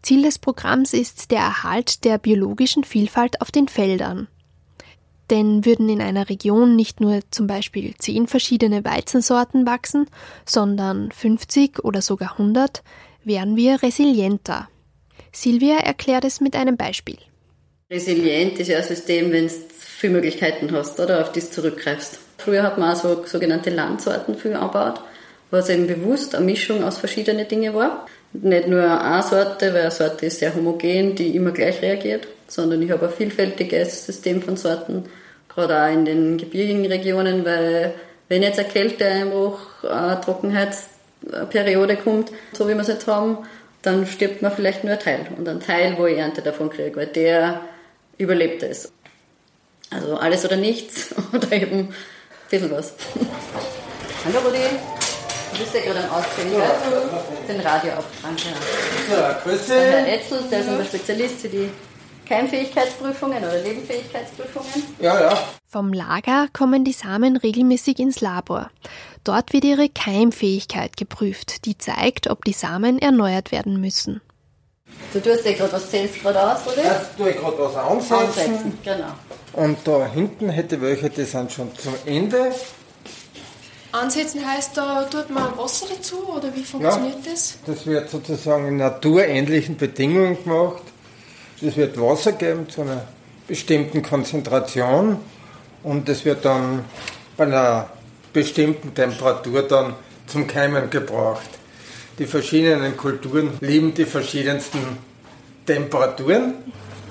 Ziel 0.00 0.22
des 0.22 0.38
Programms 0.38 0.94
ist 0.94 1.30
der 1.30 1.40
Erhalt 1.40 2.04
der 2.04 2.16
biologischen 2.16 2.84
Vielfalt 2.84 3.40
auf 3.42 3.50
den 3.50 3.68
Feldern. 3.68 4.28
Denn 5.28 5.66
würden 5.66 5.88
in 5.88 6.00
einer 6.00 6.30
Region 6.30 6.74
nicht 6.74 7.00
nur 7.00 7.20
zum 7.30 7.48
Beispiel 7.48 7.94
zehn 7.98 8.28
verschiedene 8.28 8.84
Weizensorten 8.84 9.66
wachsen, 9.66 10.06
sondern 10.46 11.10
50 11.10 11.84
oder 11.84 12.00
sogar 12.00 12.32
100, 12.32 12.82
wären 13.24 13.56
wir 13.56 13.82
resilienter. 13.82 14.68
Silvia 15.32 15.78
erklärt 15.78 16.24
es 16.24 16.40
mit 16.40 16.56
einem 16.56 16.76
Beispiel. 16.76 17.18
Resilient 17.88 18.58
ist 18.58 18.66
ja 18.66 18.78
ein 18.78 18.84
System, 18.84 19.30
wenn 19.30 19.46
du 19.46 19.54
viele 19.78 20.14
Möglichkeiten 20.14 20.72
hast, 20.72 20.98
oder 20.98 21.20
auf 21.20 21.30
das 21.30 21.52
zurückgreifst. 21.52 22.18
Früher 22.36 22.64
hat 22.64 22.78
man 22.78 22.92
auch 22.92 23.00
so 23.00 23.24
sogenannte 23.24 23.70
Landsorten 23.70 24.36
viel 24.36 24.54
angebaut, 24.54 25.00
was 25.52 25.68
eben 25.68 25.86
bewusst 25.86 26.34
eine 26.34 26.44
Mischung 26.44 26.82
aus 26.82 26.98
verschiedenen 26.98 27.46
Dingen 27.46 27.74
war. 27.74 28.06
Nicht 28.32 28.66
nur 28.66 29.00
eine 29.00 29.22
Sorte, 29.22 29.72
weil 29.72 29.82
eine 29.82 29.90
Sorte 29.92 30.26
ist 30.26 30.40
sehr 30.40 30.52
homogen, 30.52 31.14
die 31.14 31.36
immer 31.36 31.52
gleich 31.52 31.80
reagiert, 31.80 32.26
sondern 32.48 32.82
ich 32.82 32.90
habe 32.90 33.06
ein 33.06 33.12
vielfältiges 33.12 34.04
System 34.04 34.42
von 34.42 34.56
Sorten, 34.56 35.04
gerade 35.48 35.80
auch 35.80 35.92
in 35.92 36.04
den 36.04 36.38
gebirgigen 36.38 36.86
Regionen, 36.86 37.44
weil 37.44 37.94
wenn 38.28 38.42
jetzt 38.42 38.58
ein 38.58 38.68
Kälteeinbruch, 38.68 39.84
eine 39.84 40.20
Trockenheitsperiode 40.20 41.96
kommt, 41.98 42.32
so 42.52 42.68
wie 42.68 42.74
wir 42.74 42.80
es 42.80 42.88
jetzt 42.88 43.06
haben, 43.06 43.38
dann 43.82 44.08
stirbt 44.08 44.42
man 44.42 44.50
vielleicht 44.50 44.82
nur 44.82 44.94
ein 44.94 44.98
Teil. 44.98 45.20
Und 45.38 45.48
ein 45.48 45.60
Teil, 45.60 45.94
wo 45.96 46.06
ich 46.06 46.18
Ernte 46.18 46.42
davon 46.42 46.68
kriege, 46.68 46.96
weil 46.96 47.06
der 47.06 47.60
überlebt 48.18 48.62
es. 48.62 48.92
Also 49.90 50.16
alles 50.16 50.44
oder 50.44 50.56
nichts 50.56 51.14
oder 51.32 51.52
eben 51.52 51.78
ein 51.78 51.94
bisschen 52.50 52.70
was. 52.70 52.94
Hallo 54.24 54.38
Rudi, 54.40 54.58
du 55.52 55.58
bist 55.58 55.74
ja 55.74 55.80
gerade 55.80 56.08
am 56.08 56.10
Auszählen, 56.10 56.52
ja. 56.52 57.24
den 57.48 57.60
Radioauftrag. 57.60 58.32
Ja, 59.10 59.16
ja 59.16 59.40
grüße. 59.42 59.68
Der 59.68 59.82
Herr 59.82 60.14
Etzel, 60.14 60.42
der 60.50 60.60
ist 60.60 60.68
unser 60.68 60.84
Spezialist 60.84 61.40
für 61.40 61.48
die 61.48 61.70
Keimfähigkeitsprüfungen 62.28 63.38
oder 63.38 63.62
Lebenfähigkeitsprüfungen. 63.62 64.82
Ja, 65.00 65.20
ja. 65.20 65.38
Vom 65.68 65.92
Lager 65.92 66.48
kommen 66.52 66.84
die 66.84 66.92
Samen 66.92 67.36
regelmäßig 67.36 68.00
ins 68.00 68.20
Labor. 68.20 68.70
Dort 69.22 69.52
wird 69.52 69.64
ihre 69.64 69.88
Keimfähigkeit 69.88 70.96
geprüft, 70.96 71.64
die 71.66 71.78
zeigt, 71.78 72.28
ob 72.28 72.44
die 72.44 72.52
Samen 72.52 72.98
erneuert 72.98 73.52
werden 73.52 73.80
müssen. 73.80 74.20
Du 75.12 75.22
tust 75.22 75.46
dir 75.46 75.54
gerade 75.54 75.72
was, 75.72 75.90
zählst 75.90 76.20
gerade 76.20 76.40
aus, 76.40 76.58
oder? 76.66 76.84
Jetzt 76.84 77.16
tue 77.16 77.30
ich 77.30 77.36
gerade 77.36 77.58
was 77.58 77.74
ansetzen. 77.74 78.14
Ansetzen, 78.14 78.78
genau. 78.84 79.12
Und 79.54 79.78
da 79.84 80.06
hinten 80.06 80.50
hätte 80.50 80.80
welche, 80.82 81.08
die 81.08 81.24
sind 81.24 81.50
schon 81.50 81.74
zum 81.76 81.94
Ende. 82.04 82.52
Ansetzen 83.92 84.46
heißt, 84.46 84.76
da 84.76 85.04
tut 85.04 85.30
man 85.30 85.56
Wasser 85.56 85.86
dazu 85.88 86.16
oder 86.28 86.54
wie 86.54 86.62
funktioniert 86.62 87.24
ja, 87.24 87.30
das? 87.30 87.56
Das 87.64 87.86
wird 87.86 88.10
sozusagen 88.10 88.68
in 88.68 88.76
naturähnlichen 88.76 89.78
Bedingungen 89.78 90.42
gemacht. 90.44 90.82
Es 91.62 91.76
wird 91.76 91.98
Wasser 91.98 92.32
geben 92.32 92.68
zu 92.68 92.82
einer 92.82 93.02
bestimmten 93.48 94.02
Konzentration 94.02 95.16
und 95.82 96.08
es 96.10 96.26
wird 96.26 96.44
dann 96.44 96.84
bei 97.38 97.44
einer 97.44 97.88
bestimmten 98.34 98.94
Temperatur 98.94 99.62
dann 99.62 99.94
zum 100.26 100.46
Keimen 100.46 100.90
gebraucht. 100.90 101.55
Die 102.18 102.26
verschiedenen 102.26 102.96
Kulturen 102.96 103.58
lieben 103.60 103.92
die 103.92 104.06
verschiedensten 104.06 104.78
Temperaturen. 105.66 106.54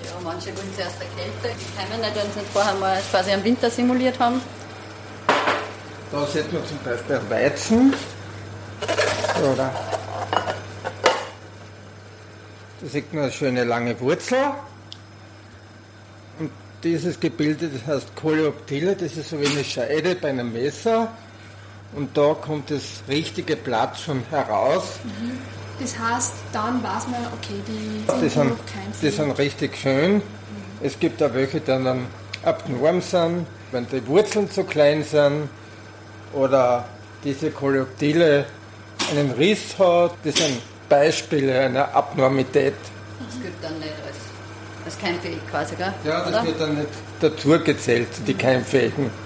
Ja, 0.04 0.12
manche 0.24 0.48
wollen 0.48 0.74
zuerst 0.76 0.96
der 1.00 1.08
Kälte, 1.10 1.60
die 1.60 1.78
keimen 1.78 2.02
nicht, 2.02 2.16
wenn 2.16 2.32
sie 2.34 2.40
nicht 2.40 2.52
vorher 2.52 2.74
mal 2.76 3.00
quasi 3.12 3.32
am 3.32 3.44
Winter 3.44 3.70
simuliert 3.70 4.18
haben. 4.20 4.42
Da 6.12 6.26
sieht 6.26 6.52
man 6.52 6.66
zum 6.66 6.80
Beispiel 6.84 7.20
Weizen. 7.30 7.94
Oder 9.54 9.72
da 12.82 12.88
sieht 12.88 13.14
man 13.14 13.24
eine 13.24 13.32
schöne 13.32 13.64
lange 13.64 14.00
Wurzel. 14.00 14.40
Und 16.40 16.50
dieses 16.84 17.20
Gebilde, 17.20 17.70
das 17.70 17.86
heißt 17.86 18.16
Coleoptile, 18.16 18.96
das 18.96 19.18
ist 19.18 19.30
so 19.30 19.40
wie 19.40 19.48
eine 19.48 19.64
Scheide 19.64 20.16
bei 20.16 20.30
einem 20.30 20.52
Messer. 20.52 21.12
Und 21.96 22.18
da 22.18 22.34
kommt 22.34 22.72
das 22.72 23.04
richtige 23.08 23.56
Blatt 23.56 23.98
schon 23.98 24.24
heraus. 24.30 25.00
Mhm. 25.04 25.40
Das 25.80 25.98
heißt, 25.98 26.34
dann 26.52 26.84
weiß 26.84 27.08
man, 27.08 27.22
okay, 27.34 27.62
die 27.68 28.12
sind, 28.12 28.22
die 28.22 28.30
sind, 28.30 28.54
die 29.02 29.10
sind 29.10 29.32
richtig 29.32 29.78
schön. 29.78 30.16
Mhm. 30.16 30.22
Es 30.82 31.00
gibt 31.00 31.24
auch 31.24 31.34
welche, 31.34 31.60
die 31.60 31.66
dann 31.66 32.08
abnorm 32.44 33.02
sind, 33.02 33.48
wenn 33.72 33.88
die 33.88 34.06
Wurzeln 34.08 34.50
zu 34.50 34.64
klein 34.64 35.04
sind 35.04 35.50
oder 36.34 36.86
diese 37.24 37.50
Coleoptile 37.52 38.46
einen 39.12 39.32
Riss 39.32 39.78
hat. 39.80 40.12
Das 40.24 40.36
sind 40.36 40.62
Beispiele 40.90 41.60
einer 41.60 41.94
Abnormität. 41.94 42.76
Das 43.20 43.42
gilt 43.42 43.54
dann 43.62 43.80
nicht 43.80 43.94
als, 44.06 44.18
als 44.86 44.98
keimfähig 44.98 45.40
quasi, 45.50 45.76
gell? 45.76 45.94
Ja, 46.04 46.20
das 46.20 46.30
Oder? 46.30 46.46
wird 46.46 46.62
dann 46.62 46.76
nicht 46.76 46.90
dazu 47.20 47.60
gezählt, 47.60 48.10
die 48.28 48.34
mhm. 48.34 48.38
Keimfähigen. 48.38 49.25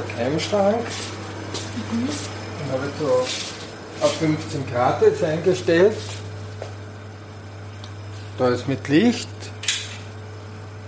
Der 0.00 0.16
Keimschrank. 0.16 0.78
Mhm. 1.92 2.08
Den 2.08 2.72
habe 2.72 2.86
ich 2.86 2.98
so 2.98 4.04
auf 4.04 4.12
15 4.18 4.66
Grad 4.72 5.02
jetzt 5.02 5.22
eingestellt. 5.22 5.96
Da 8.38 8.48
ist 8.48 8.66
mit 8.66 8.88
Licht. 8.88 9.28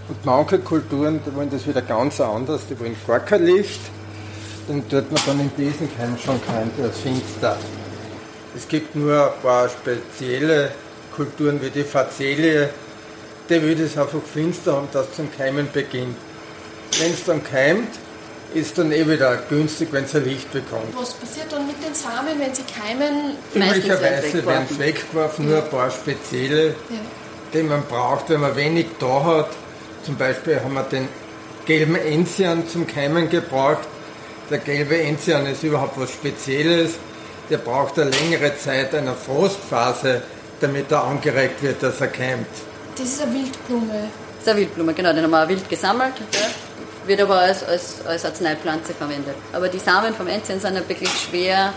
Und 0.08 0.24
manche 0.24 0.58
Kulturen 0.60 1.20
wollen 1.34 1.50
das 1.50 1.66
wieder 1.66 1.82
ganz 1.82 2.20
anders, 2.20 2.62
die 2.68 2.78
wollen 2.80 2.96
gar 3.06 3.20
kein 3.20 3.44
Licht. 3.44 3.80
Dann 4.68 4.88
tut 4.88 5.10
man 5.12 5.22
dann 5.26 5.40
in 5.40 5.50
diesen 5.56 5.94
Keimschrank 5.96 6.40
rein, 6.48 6.70
der 6.78 6.86
ist 6.86 6.98
finster. 6.98 7.56
Es 8.56 8.66
gibt 8.66 8.94
nur 8.94 9.26
ein 9.26 9.42
paar 9.42 9.68
spezielle 9.68 10.70
Kulturen 11.14 11.60
wie 11.60 11.70
die 11.70 11.84
Facelie, 11.84 12.70
die 13.48 13.62
will 13.62 13.74
das 13.74 13.98
einfach 13.98 14.22
finster 14.22 14.76
haben, 14.76 14.88
dass 14.92 15.12
zum 15.14 15.30
Keimen 15.36 15.68
beginnt. 15.72 16.16
Wenn 16.98 17.12
es 17.12 17.24
dann 17.24 17.42
keimt, 17.42 17.88
ist 18.54 18.78
dann 18.78 18.92
eh 18.92 19.08
wieder 19.08 19.36
günstig, 19.48 19.88
wenn 19.92 20.04
es 20.04 20.14
ein 20.14 20.24
Licht 20.24 20.52
bekommt. 20.52 20.94
Was 20.96 21.14
passiert 21.14 21.50
dann 21.50 21.66
mit 21.66 21.76
den 21.84 21.94
Samen, 21.94 22.38
wenn 22.38 22.54
sie 22.54 22.62
keimen? 22.62 23.36
Üblicherweise 23.54 24.46
werden 24.46 24.66
sie 24.68 24.78
weggeworfen, 24.78 25.48
nur 25.48 25.62
ein 25.62 25.70
paar 25.70 25.90
spezielle, 25.90 26.68
ja. 26.68 26.74
die 27.52 27.62
man 27.62 27.82
braucht, 27.84 28.28
wenn 28.30 28.40
man 28.40 28.54
wenig 28.56 28.86
da 28.98 29.24
hat. 29.24 29.50
Zum 30.04 30.16
Beispiel 30.16 30.60
haben 30.60 30.74
wir 30.74 30.82
den 30.84 31.08
gelben 31.66 31.96
Enzian 31.96 32.68
zum 32.68 32.86
Keimen 32.86 33.28
gebraucht. 33.28 33.88
Der 34.50 34.58
gelbe 34.58 35.00
Enzian 35.00 35.46
ist 35.46 35.62
überhaupt 35.62 35.98
was 35.98 36.10
Spezielles 36.10 36.92
der 37.52 37.58
braucht 37.58 37.98
eine 37.98 38.10
längere 38.10 38.56
Zeit 38.56 38.94
einer 38.94 39.14
Frostphase, 39.14 40.22
damit 40.60 40.90
er 40.90 41.04
angeregt 41.04 41.62
wird, 41.62 41.82
dass 41.82 42.00
er 42.00 42.08
keimt. 42.08 42.46
Das 42.96 43.06
ist 43.06 43.22
eine 43.22 43.34
Wildblume. 43.34 44.08
Das 44.38 44.40
ist 44.40 44.48
eine 44.48 44.60
Wildblume, 44.60 44.94
genau, 44.94 45.12
den 45.12 45.24
haben 45.24 45.30
wir 45.30 45.48
wild 45.48 45.68
gesammelt. 45.68 46.14
Ja. 46.32 46.38
Wird 47.06 47.20
aber 47.20 47.40
als, 47.40 47.64
als, 47.64 48.06
als 48.06 48.24
Arzneipflanze 48.24 48.94
verwendet. 48.94 49.34
Aber 49.52 49.68
die 49.68 49.78
Samen 49.78 50.14
vom 50.14 50.26
Enzian 50.28 50.60
sind 50.60 50.74
ja 50.74 50.88
wirklich 50.88 51.10
schwer 51.10 51.72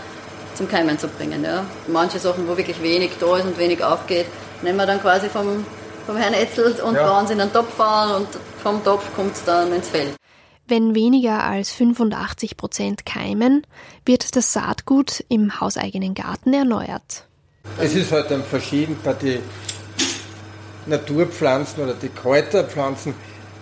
zum 0.54 0.68
Keimen 0.68 0.98
zu 0.98 1.08
bringen. 1.08 1.44
Ja. 1.44 1.64
Manche 1.88 2.18
Sachen, 2.18 2.48
wo 2.48 2.56
wirklich 2.56 2.80
wenig 2.82 3.12
da 3.20 3.36
ist 3.36 3.44
und 3.44 3.58
wenig 3.58 3.82
aufgeht, 3.82 4.26
nehmen 4.62 4.78
wir 4.78 4.86
dann 4.86 5.00
quasi 5.00 5.28
vom, 5.28 5.64
vom 6.06 6.16
Herrn 6.16 6.34
Etzel 6.34 6.80
und 6.80 6.94
ja. 6.94 7.06
bauen 7.06 7.26
sie 7.26 7.34
in 7.34 7.40
einen 7.40 7.52
Topf 7.52 7.78
an 7.80 8.22
und 8.22 8.28
vom 8.62 8.82
Topf 8.82 9.14
kommt 9.14 9.34
es 9.34 9.44
dann 9.44 9.72
ins 9.72 9.88
Feld. 9.88 10.14
Wenn 10.68 10.96
weniger 10.96 11.44
als 11.44 11.70
85 11.70 12.56
Prozent 12.56 13.06
keimen, 13.06 13.64
wird 14.04 14.34
das 14.34 14.52
Saatgut 14.52 15.22
im 15.28 15.60
hauseigenen 15.60 16.14
Garten 16.14 16.52
erneuert. 16.52 17.24
Es 17.78 17.94
ist 17.94 18.10
halt 18.10 18.30
dann 18.30 18.42
verschieden 18.42 18.98
bei 19.04 19.12
den 19.12 19.40
Naturpflanzen 20.86 21.84
oder 21.84 21.94
die 21.94 22.08
Kräuterpflanzen 22.08 23.14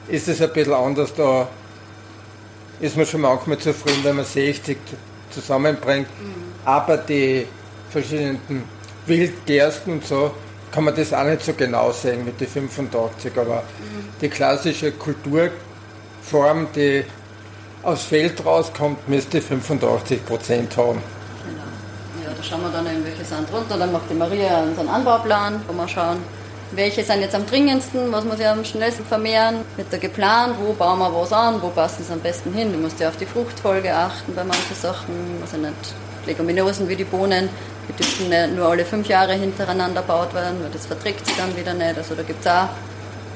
ist 0.09 0.29
es 0.29 0.41
ein 0.41 0.53
bisschen 0.53 0.75
anders. 0.75 1.15
Da 1.15 1.49
ist 2.81 2.97
man 2.97 3.07
schon 3.07 3.23
manchmal 3.23 3.59
zufrieden, 3.59 4.01
wenn 4.03 4.17
man 4.17 4.25
60 4.25 4.77
zusammenbringt. 5.31 6.09
Mhm. 6.21 6.35
Aber 6.65 6.97
die 6.99 7.47
verschiedenen 7.91 8.65
Wildgersten 9.07 9.95
und 9.95 10.07
so 10.07 10.33
kann 10.71 10.85
man 10.85 10.95
das 10.95 11.13
auch 11.13 11.25
nicht 11.25 11.43
so 11.43 11.53
genau 11.53 11.93
sehen 11.93 12.25
mit 12.25 12.41
den 12.41 12.49
85. 12.49 13.33
Aber 13.37 13.57
mhm. 13.57 14.09
die 14.21 14.29
klassische 14.29 14.93
Kultur 14.93 15.51
Form, 16.23 16.69
die 16.75 17.05
aus 17.83 18.03
Feld 18.05 18.45
rauskommt, 18.45 19.09
müsste 19.09 19.41
85 19.43 20.25
Prozent 20.25 20.77
haben. 20.77 21.03
Genau. 21.47 22.25
Ja, 22.25 22.35
da 22.35 22.43
schauen 22.43 22.63
wir 22.63 22.71
dann 22.71 22.87
in 22.87 23.05
welche 23.05 23.25
sind 23.25 23.51
drunter. 23.51 23.77
Dann 23.77 23.93
macht 23.93 24.09
die 24.11 24.15
Maria 24.15 24.63
unseren 24.63 24.89
Anbauplan, 24.89 25.61
wo 25.69 25.75
wir 25.75 25.87
schauen, 25.87 26.17
welche 26.73 27.05
sind 27.05 27.21
jetzt 27.21 27.35
am 27.35 27.47
dringendsten, 27.47 28.11
was 28.13 28.25
muss 28.25 28.41
ich 28.41 28.47
am 28.47 28.65
schnellsten 28.65 29.05
vermehren, 29.05 29.57
wird 29.77 29.93
da 29.93 29.99
geplant, 29.99 30.57
wo 30.61 30.73
bauen 30.73 30.99
wir 30.99 31.13
was 31.15 31.33
an, 31.33 31.61
wo 31.63 31.69
passt 31.69 32.01
es 32.01 32.11
am 32.11 32.21
besten 32.21 32.53
hin. 32.53 32.73
Du 32.73 32.79
musst 32.79 33.01
ja 33.01 33.09
auf 33.09 33.17
die 33.17 33.27
Fruchtfolge 33.27 33.95
achten 33.95 34.35
bei 34.35 34.45
manchen 34.45 34.75
Sachen, 34.75 35.15
also 35.41 35.57
nicht 35.57 35.75
Leguminosen 36.27 36.89
wie 36.89 36.97
die 36.97 37.05
Bohnen, 37.05 37.49
die 37.89 37.93
dürfen 37.93 38.29
nicht 38.29 38.57
nur 38.57 38.67
alle 38.67 38.85
fünf 38.85 39.09
Jahre 39.09 39.35
hintereinander 39.35 40.01
gebaut 40.01 40.35
werden, 40.35 40.63
weil 40.63 40.71
das 40.71 40.87
verträgt 40.87 41.27
sich 41.27 41.37
dann 41.37 41.57
wieder 41.57 41.75
nicht. 41.75 41.97
Also 41.97 42.15
da 42.15 42.23
gibt 42.23 42.41
es 42.41 42.47
auch 42.51 42.69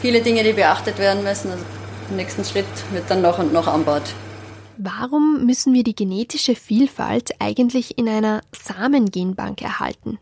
viele 0.01 0.21
Dinge, 0.21 0.43
die 0.43 0.53
beachtet 0.53 0.99
werden 0.99 1.23
müssen. 1.23 1.51
Also 1.51 1.65
im 2.11 2.17
nächsten 2.17 2.45
Schritt 2.45 2.67
wird 2.93 3.05
dann 3.09 3.23
noch 3.23 3.39
und 3.39 3.53
noch 3.53 3.67
anbaut. 3.67 4.15
Warum 4.79 5.45
müssen 5.45 5.75
wir 5.75 5.83
die 5.83 5.97
genetische 5.97 6.55
Vielfalt 6.55 7.33
eigentlich 7.41 7.99
in 7.99 8.09
einer 8.09 8.43
Samengenbank 8.53 9.61
erhalten? 9.61 10.19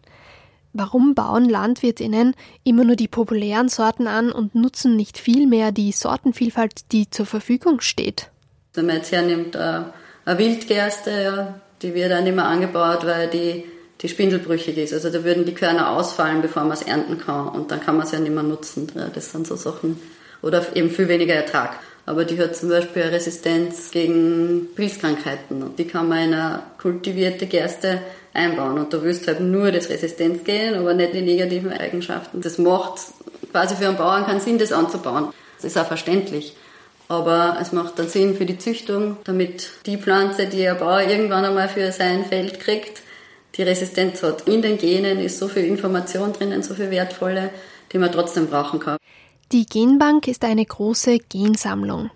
Warum 0.78 1.14
bauen 1.14 1.48
Landwirtinnen 1.48 2.34
immer 2.64 2.84
nur 2.84 2.96
die 2.96 3.08
populären 3.08 3.68
Sorten 3.68 4.06
an 4.06 4.30
und 4.30 4.54
nutzen 4.54 4.96
nicht 4.96 5.18
viel 5.18 5.46
mehr 5.46 5.72
die 5.72 5.92
Sortenvielfalt, 5.92 6.92
die 6.92 7.08
zur 7.08 7.26
Verfügung 7.26 7.80
steht? 7.80 8.30
Wenn 8.74 8.86
man 8.86 8.96
jetzt 8.96 9.12
hernimmt, 9.12 9.54
äh, 9.54 9.82
eine 10.24 10.38
Wildgerste, 10.38 11.10
ja, 11.10 11.60
die 11.82 11.94
wird 11.94 12.22
nicht 12.22 12.34
mehr 12.34 12.46
angebaut, 12.46 13.06
weil 13.06 13.28
die 13.28 13.64
die 14.00 14.08
spindelbrüchig 14.08 14.76
ist. 14.76 14.92
Also 14.92 15.10
da 15.10 15.24
würden 15.24 15.44
die 15.44 15.54
Körner 15.54 15.90
ausfallen, 15.90 16.42
bevor 16.42 16.64
man 16.64 16.72
es 16.72 16.82
ernten 16.82 17.18
kann 17.18 17.48
und 17.48 17.70
dann 17.70 17.80
kann 17.80 17.96
man 17.96 18.06
es 18.06 18.12
ja 18.12 18.18
nicht 18.18 18.34
mehr 18.34 18.42
nutzen. 18.42 18.90
Das 19.14 19.32
sind 19.32 19.46
so 19.46 19.56
Sachen. 19.56 20.00
Oder 20.42 20.64
eben 20.76 20.90
viel 20.90 21.08
weniger 21.08 21.34
Ertrag. 21.34 21.78
Aber 22.06 22.24
die 22.24 22.38
hat 22.38 22.54
zum 22.54 22.68
Beispiel 22.68 23.02
eine 23.02 23.12
Resistenz 23.12 23.90
gegen 23.90 24.68
Pilzkrankheiten 24.76 25.62
und 25.62 25.78
die 25.78 25.86
kann 25.86 26.08
man 26.08 26.18
in 26.18 26.34
eine 26.34 26.62
kultivierte 26.78 27.46
Gerste 27.46 28.00
einbauen. 28.32 28.78
Und 28.78 28.92
da 28.92 29.02
willst 29.02 29.24
du 29.24 29.28
halt 29.28 29.40
nur 29.40 29.72
das 29.72 29.88
Resistenz 29.88 30.44
gehen, 30.44 30.76
aber 30.76 30.94
nicht 30.94 31.14
die 31.14 31.22
negativen 31.22 31.72
Eigenschaften. 31.72 32.40
Das 32.40 32.58
macht 32.58 33.00
quasi 33.50 33.74
für 33.74 33.88
einen 33.88 33.96
Bauern 33.96 34.24
keinen 34.24 34.40
Sinn, 34.40 34.58
das 34.58 34.70
anzubauen. 34.70 35.32
Das 35.56 35.64
ist 35.64 35.76
auch 35.76 35.86
verständlich. 35.86 36.56
Aber 37.08 37.58
es 37.60 37.72
macht 37.72 37.98
dann 37.98 38.08
Sinn 38.08 38.36
für 38.36 38.46
die 38.46 38.58
Züchtung, 38.58 39.16
damit 39.24 39.70
die 39.86 39.96
Pflanze, 39.96 40.46
die 40.46 40.68
ein 40.68 40.78
Bauer 40.78 41.00
irgendwann 41.00 41.44
einmal 41.44 41.68
für 41.68 41.90
sein 41.90 42.24
Feld 42.24 42.60
kriegt, 42.60 43.02
die 43.56 43.62
Resistenz 43.62 44.22
hat. 44.22 44.46
In 44.48 44.62
den 44.62 44.78
Genen 44.78 45.18
ist 45.18 45.38
so 45.38 45.48
viel 45.48 45.64
Information 45.64 46.32
drinnen, 46.32 46.62
so 46.62 46.74
viel 46.74 46.90
wertvolle, 46.90 47.50
die 47.92 47.98
man 47.98 48.12
trotzdem 48.12 48.46
brauchen 48.46 48.80
kann. 48.80 48.96
Die 49.52 49.64
Genbank 49.64 50.26
ist 50.26 50.44
eine 50.44 50.64
große 50.64 51.18
Gensammlung. 51.18 52.10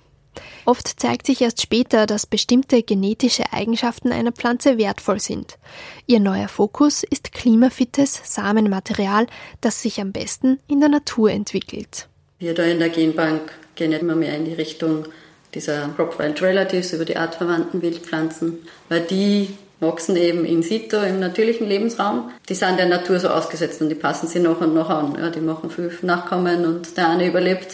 Oft 0.64 1.00
zeigt 1.00 1.26
sich 1.26 1.40
erst 1.42 1.62
später, 1.62 2.06
dass 2.06 2.26
bestimmte 2.26 2.82
genetische 2.82 3.52
Eigenschaften 3.52 4.10
einer 4.10 4.32
Pflanze 4.32 4.78
wertvoll 4.78 5.20
sind. 5.20 5.58
Ihr 6.06 6.18
neuer 6.18 6.48
Fokus 6.48 7.04
ist 7.04 7.32
klimafittes 7.32 8.20
Samenmaterial, 8.24 9.26
das 9.60 9.80
sich 9.80 10.00
am 10.00 10.10
besten 10.10 10.58
in 10.66 10.80
der 10.80 10.88
Natur 10.88 11.30
entwickelt. 11.30 12.08
Wir 12.40 12.54
da 12.54 12.64
in 12.64 12.80
der 12.80 12.88
Genbank 12.88 13.52
gehen 13.76 13.92
immer 13.92 14.16
mehr 14.16 14.34
in 14.36 14.44
die 14.44 14.54
Richtung 14.54 15.06
dieser 15.54 15.88
Crop-Wild 15.90 16.42
Relatives 16.42 16.92
über 16.92 17.04
die 17.04 17.16
artverwandten 17.16 17.82
Wildpflanzen, 17.82 18.58
weil 18.88 19.02
die 19.02 19.50
wachsen 19.80 20.16
eben 20.16 20.44
in 20.44 20.62
situ 20.62 20.96
im 20.96 21.18
natürlichen 21.18 21.66
Lebensraum. 21.66 22.30
Die 22.48 22.54
sind 22.54 22.78
der 22.78 22.86
Natur 22.86 23.18
so 23.18 23.28
ausgesetzt 23.28 23.80
und 23.80 23.88
die 23.88 23.94
passen 23.94 24.28
sie 24.28 24.38
noch 24.38 24.60
und 24.60 24.74
noch 24.74 24.90
an. 24.90 25.16
Ja, 25.18 25.30
die 25.30 25.40
machen 25.40 25.70
fünf 25.70 26.02
Nachkommen 26.02 26.64
und 26.64 26.96
der 26.96 27.08
eine 27.08 27.26
überlebt. 27.26 27.68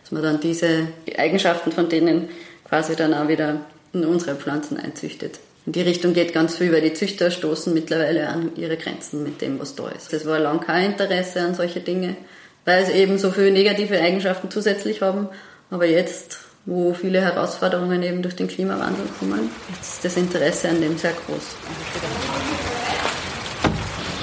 Dass 0.00 0.12
man 0.12 0.22
dann 0.22 0.40
diese 0.40 0.88
Eigenschaften 1.18 1.72
von 1.72 1.88
denen 1.88 2.28
quasi 2.68 2.96
dann 2.96 3.12
auch 3.12 3.28
wieder 3.28 3.60
in 3.92 4.04
unsere 4.04 4.36
Pflanzen 4.36 4.78
einzüchtet. 4.78 5.40
In 5.66 5.72
die 5.72 5.82
Richtung 5.82 6.14
geht 6.14 6.32
ganz 6.32 6.56
viel, 6.56 6.72
weil 6.72 6.80
die 6.80 6.94
Züchter 6.94 7.30
stoßen 7.30 7.74
mittlerweile 7.74 8.28
an 8.28 8.52
ihre 8.56 8.76
Grenzen 8.76 9.22
mit 9.22 9.40
dem, 9.40 9.58
was 9.58 9.74
da 9.74 9.88
ist. 9.88 10.12
Das 10.12 10.24
war 10.26 10.38
lang 10.38 10.60
kein 10.60 10.92
Interesse 10.92 11.40
an 11.42 11.54
solche 11.54 11.80
Dinge, 11.80 12.16
weil 12.64 12.86
sie 12.86 12.92
eben 12.92 13.18
so 13.18 13.30
viele 13.30 13.50
negative 13.50 14.00
Eigenschaften 14.00 14.50
zusätzlich 14.50 15.02
haben. 15.02 15.28
Aber 15.70 15.84
jetzt 15.84 16.38
wo 16.66 16.92
viele 16.92 17.20
Herausforderungen 17.20 18.02
eben 18.02 18.22
durch 18.22 18.36
den 18.36 18.48
Klimawandel 18.48 19.06
kommen, 19.18 19.50
ist 19.80 20.04
das 20.04 20.16
Interesse 20.16 20.68
an 20.68 20.80
dem 20.80 20.96
sehr 20.98 21.12
groß. 21.12 21.42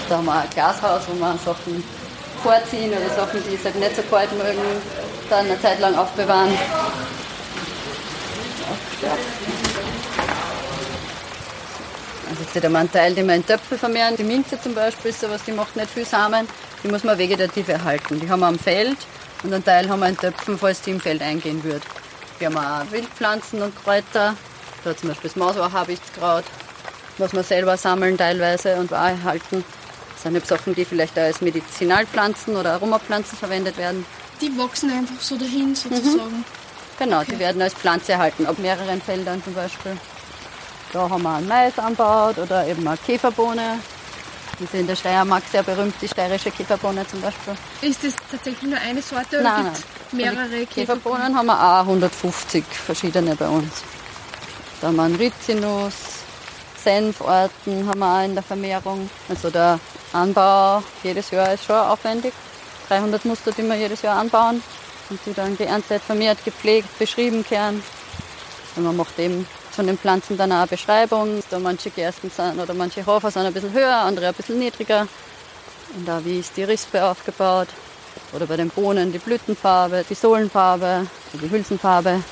Da 0.08 0.17
haben 0.17 0.25
wir 0.25 0.41
ein 0.41 0.50
Glashaus, 0.50 1.01
wo 1.08 1.15
wir 1.20 1.38
Sachen 1.44 1.84
vorziehen 2.44 2.91
oder 2.91 3.10
Sachen, 3.15 3.41
die 3.50 3.56
es 3.56 3.63
halt 3.65 3.75
nicht 3.75 3.96
so 3.96 4.01
kalt 4.03 4.32
mögen, 4.38 4.62
dann 5.29 5.46
eine 5.46 5.60
Zeit 5.60 5.79
lang 5.79 5.96
aufbewahren. 5.96 6.51
Also 12.29 12.44
jetzt 12.53 12.65
einmal 12.65 12.82
einen 12.82 12.91
Teil, 12.91 13.15
den 13.15 13.27
wir 13.27 13.36
in 13.36 13.46
Töpfe 13.46 13.77
vermehren. 13.77 14.15
Die 14.15 14.24
Minze 14.24 14.62
zum 14.62 14.74
Beispiel 14.75 15.12
ist 15.12 15.22
sowas, 15.22 15.41
die 15.46 15.51
macht 15.51 15.75
nicht 15.75 15.89
viel 15.89 16.06
Samen. 16.06 16.48
Die 16.84 16.88
muss 16.88 17.03
man 17.03 17.17
vegetativ 17.17 17.67
erhalten. 17.67 18.20
Die 18.20 18.29
haben 18.29 18.41
wir 18.41 18.48
am 18.48 18.60
Feld 18.60 18.98
und 19.44 19.53
einen 19.53 19.63
Teil 19.63 19.89
haben 19.89 20.00
wir 20.00 20.10
in 20.10 20.17
Töpfen, 20.17 20.58
falls 20.58 20.82
die 20.82 20.91
im 20.91 21.00
Feld 21.00 21.22
eingehen 21.22 21.63
wird. 21.63 21.84
Wir 22.39 22.48
haben 22.48 22.58
auch 22.58 22.91
Wildpflanzen 22.91 23.62
und 23.62 23.75
Kräuter. 23.84 24.36
Da 24.84 24.96
zum 24.96 25.10
Beispiel 25.10 25.29
das 25.29 25.38
Mausohrhabichtskraut, 25.38 26.44
was 27.17 27.34
wir 27.34 27.44
selber 27.44 27.77
sammeln 27.77 28.17
teilweise 28.17 28.75
und 28.75 28.91
erhalten. 28.91 29.63
Das 30.13 30.24
sind 30.24 30.34
nicht 30.34 30.48
Sachen, 30.48 30.75
die 30.75 30.86
vielleicht 30.86 31.17
auch 31.17 31.24
als 31.24 31.41
Medizinalpflanzen 31.41 32.56
oder 32.56 32.74
Aromapflanzen 32.74 33.38
verwendet 33.38 33.77
werden. 33.77 34.06
Die 34.39 34.56
wachsen 34.58 34.91
einfach 34.91 35.20
so 35.20 35.36
dahin 35.38 35.74
sozusagen. 35.75 36.38
Mhm. 36.38 36.46
Genau, 37.00 37.22
okay. 37.22 37.32
die 37.34 37.39
werden 37.39 37.62
als 37.62 37.74
Pflanze 37.74 38.13
erhalten, 38.13 38.46
auf 38.46 38.58
mehreren 38.58 39.01
Feldern 39.01 39.43
zum 39.43 39.54
Beispiel. 39.54 39.97
Da 40.93 41.10
haben 41.10 41.23
wir 41.23 41.36
einen 41.36 41.47
Mais 41.47 41.78
anbaut 41.78 42.38
oder 42.38 42.67
eben 42.67 42.88
eine 42.88 42.97
Käferbohne. 42.97 43.80
Die 44.60 44.65
sind 44.65 44.82
in 44.82 44.88
der 44.88 44.95
Steiermark 44.95 45.43
sehr 45.52 45.63
berühmt, 45.63 45.93
die 46.02 46.08
steirische 46.08 46.50
Käferbohne 46.50 47.06
zum 47.08 47.21
Beispiel. 47.21 47.56
Ist 47.82 48.04
das 48.04 48.13
tatsächlich 48.32 48.69
nur 48.69 48.80
eine 48.80 49.02
Sorte 49.02 49.39
oder 49.39 49.43
nein, 49.43 49.63
nein 49.65 49.96
mehrere 50.13 50.65
Käferbohnen 50.65 51.36
haben 51.36 51.48
wir 51.48 51.60
auch 51.60 51.82
150 51.82 52.63
verschiedene 52.65 53.36
bei 53.36 53.48
uns. 53.48 53.84
Da 54.82 54.88
haben 54.88 54.96
wir 54.96 55.04
einen 55.04 55.15
Rizinus, 55.15 55.93
Senforten 56.84 57.88
haben 57.88 58.00
wir 58.00 58.08
auch 58.08 58.24
in 58.24 58.34
der 58.34 58.43
Vermehrung. 58.43 59.10
Also 59.28 59.50
der 59.50 59.80
Anbau 60.13 60.84
jedes 61.04 61.32
Jahr 61.32 61.54
ist 61.54 61.65
schon 61.65 61.76
aufwendig. 61.76 62.34
300 62.88 63.26
Muster, 63.26 63.52
die 63.52 63.63
wir 63.63 63.76
jedes 63.76 64.02
Jahr 64.02 64.17
anbauen 64.17 64.63
und 65.10 65.20
die 65.26 65.34
dann 65.34 65.58
geerntet, 65.58 66.02
vermehrt, 66.02 66.43
gepflegt, 66.46 66.98
beschrieben 67.00 67.46
werden. 67.50 67.84
Und 68.76 68.84
man 68.84 68.96
macht 68.96 69.17
eben 69.20 69.48
von 69.72 69.88
den 69.88 69.98
Pflanzen 69.98 70.38
dann 70.38 70.52
auch 70.52 70.60
eine 70.60 70.67
Beschreibung. 70.67 71.43
Da 71.50 71.60
manche 71.60 71.89
Gersten 71.89 72.30
sind 72.30 72.60
oder 72.60 72.74
manche 72.74 73.06
Hofer 73.06 73.32
sind 73.32 73.46
ein 73.46 73.54
bisschen 73.54 73.74
höher, 73.74 73.98
andere 73.98 74.28
ein 74.28 74.34
bisschen 74.34 74.60
niedriger. 74.60 75.08
Und 75.96 76.08
da 76.08 76.24
wie 76.24 76.39
ist 76.39 76.56
die 76.56 76.63
Rispe 76.63 77.04
aufgebaut. 77.04 77.67
Oder 78.34 78.45
bei 78.45 78.58
den 78.58 78.69
Bohnen 78.69 79.12
die 79.12 79.19
Blütenfarbe, 79.19 80.06
die 80.10 80.13
Sohlenfarbe, 80.13 81.08
die 81.34 81.49
Hülsenfarbe. 81.49 82.23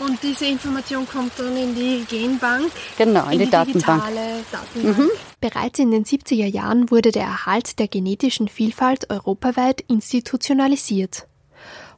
Und 0.00 0.22
diese 0.22 0.46
Information 0.46 1.06
kommt 1.06 1.38
dann 1.38 1.56
in 1.56 1.74
die 1.74 2.04
Genbank? 2.08 2.70
Genau, 2.98 3.26
in, 3.26 3.32
in 3.32 3.38
die, 3.38 3.44
die, 3.44 3.50
Datenbank. 3.50 4.02
Datenbank. 4.02 4.98
Mhm. 4.98 5.10
Bereits 5.40 5.78
in 5.78 5.90
den 5.90 6.04
70er 6.04 6.46
Jahren 6.46 6.90
wurde 6.90 7.12
der 7.12 7.24
Erhalt 7.24 7.78
der 7.78 7.86
genetischen 7.86 8.48
Vielfalt 8.48 9.10
europaweit 9.10 9.82
institutionalisiert. 9.82 11.28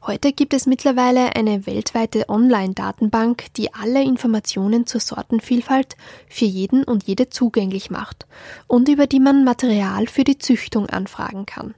Heute 0.07 0.33
gibt 0.33 0.55
es 0.55 0.67
mittlerweile 0.67 1.35
eine 1.35 1.67
weltweite 1.67 2.29
Online-Datenbank, 2.29 3.47
die 3.57 3.75
alle 3.75 4.05
Informationen 4.05 4.87
zur 4.87 5.01
Sortenvielfalt 5.01 5.97
für 6.29 6.45
jeden 6.45 6.85
und 6.85 7.05
jede 7.09 7.29
zugänglich 7.29 7.91
macht 7.91 8.27
und 8.69 8.89
über 8.89 9.07
die 9.09 9.21
man 9.21 9.43
Material 9.43 10.07
für 10.07 10.23
die 10.23 10.39
Züchtung 10.39 10.87
anfragen 10.89 11.45
kann 11.45 11.75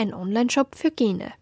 ein 0.00 0.14
Onlineshop 0.14 0.74
für 0.74 0.90
Gene. 0.90 1.32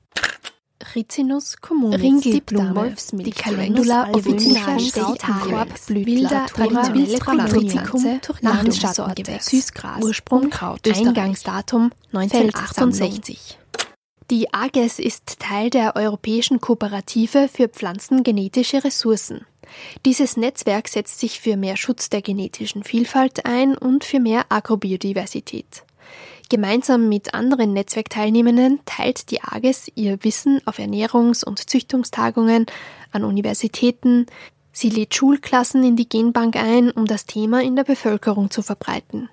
Ricinus 0.94 1.56
communis, 1.56 2.00
Ringelblume, 2.00 2.94
die 3.12 3.30
Calendula 3.30 4.10
officinalis 4.12 4.96
Italien, 4.96 6.06
wilder 6.06 6.46
traditionelle 6.46 7.18
Pflanze, 7.18 8.20
Landschaftssorte, 8.40 9.38
Süßgras, 9.40 10.04
Ursprung, 10.04 10.52
Eingangsdatum 10.52 11.90
1968. 12.12 13.58
Die 14.30 14.52
AGES 14.52 14.98
ist 14.98 15.40
Teil 15.40 15.70
der 15.70 15.96
Europäischen 15.96 16.60
Kooperative 16.60 17.48
für 17.48 17.68
pflanzengenetische 17.68 18.84
Ressourcen. 18.84 19.46
Dieses 20.06 20.36
Netzwerk 20.36 20.88
setzt 20.88 21.18
sich 21.18 21.40
für 21.40 21.56
mehr 21.56 21.76
Schutz 21.76 22.08
der 22.08 22.22
genetischen 22.22 22.84
Vielfalt 22.84 23.46
ein 23.46 23.76
und 23.76 24.04
für 24.04 24.20
mehr 24.20 24.46
Agrobiodiversität. 24.48 25.84
Gemeinsam 26.50 27.10
mit 27.10 27.34
anderen 27.34 27.74
Netzwerkteilnehmenden 27.74 28.80
teilt 28.86 29.30
die 29.30 29.42
AGES 29.42 29.92
ihr 29.96 30.24
Wissen 30.24 30.62
auf 30.64 30.78
Ernährungs- 30.78 31.44
und 31.44 31.68
Züchtungstagungen 31.68 32.64
an 33.12 33.24
Universitäten. 33.24 34.26
Sie 34.72 34.88
lädt 34.88 35.14
Schulklassen 35.14 35.84
in 35.84 35.96
die 35.96 36.08
Genbank 36.08 36.56
ein, 36.56 36.90
um 36.90 37.04
das 37.04 37.26
Thema 37.26 37.62
in 37.62 37.76
der 37.76 37.84
Bevölkerung 37.84 38.50
zu 38.50 38.62
verbreiten. 38.62 39.28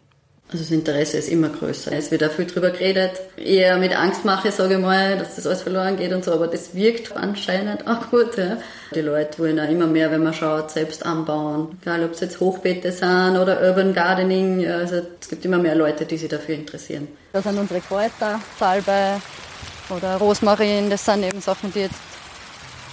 Also 0.56 0.64
das 0.64 0.72
Interesse 0.72 1.18
ist 1.18 1.28
immer 1.28 1.50
größer. 1.50 1.92
Es 1.92 2.12
wird 2.12 2.24
auch 2.24 2.32
viel 2.32 2.46
drüber 2.46 2.70
geredet. 2.70 3.12
Eher 3.36 3.76
mit 3.76 3.94
Angstmache, 3.94 4.54
sage 4.54 4.76
ich 4.76 4.80
mal, 4.80 5.18
dass 5.18 5.36
das 5.36 5.46
alles 5.46 5.64
verloren 5.64 5.98
geht 5.98 6.14
und 6.14 6.24
so, 6.24 6.32
aber 6.32 6.48
das 6.48 6.74
wirkt 6.74 7.14
anscheinend 7.14 7.86
auch 7.86 8.10
gut. 8.10 8.38
Ja. 8.38 8.56
Die 8.94 9.02
Leute 9.02 9.38
wollen 9.40 9.60
auch 9.60 9.68
immer 9.68 9.86
mehr, 9.86 10.12
wenn 10.12 10.24
man 10.24 10.34
schaut, 10.34 10.72
selbst 10.72 11.06
anbauen. 11.06 11.78
Egal, 11.82 12.06
ob 12.06 12.14
es 12.14 12.22
jetzt 12.22 12.40
Hochbeete 12.40 12.94
sind 12.94 13.36
oder 13.36 13.62
Urban 13.64 13.94
Gardening. 13.94 14.66
Also 14.66 15.02
es 15.20 15.28
gibt 15.28 15.44
immer 15.44 15.58
mehr 15.58 15.76
Leute, 15.76 16.06
die 16.06 16.16
sich 16.18 16.30
dafür 16.30 16.56
interessieren. 16.56 17.10
Das 17.34 17.44
sind 17.44 17.60
unsere 17.60 17.82
Kräuter, 17.82 18.40
Salbe 18.58 19.22
oder 19.90 20.16
Rosmarin. 20.16 20.90
Das 20.90 21.04
sind 21.04 21.24
eben 21.24 21.42
Sachen, 21.42 21.74
die 21.74 21.80
jetzt 21.80 22.00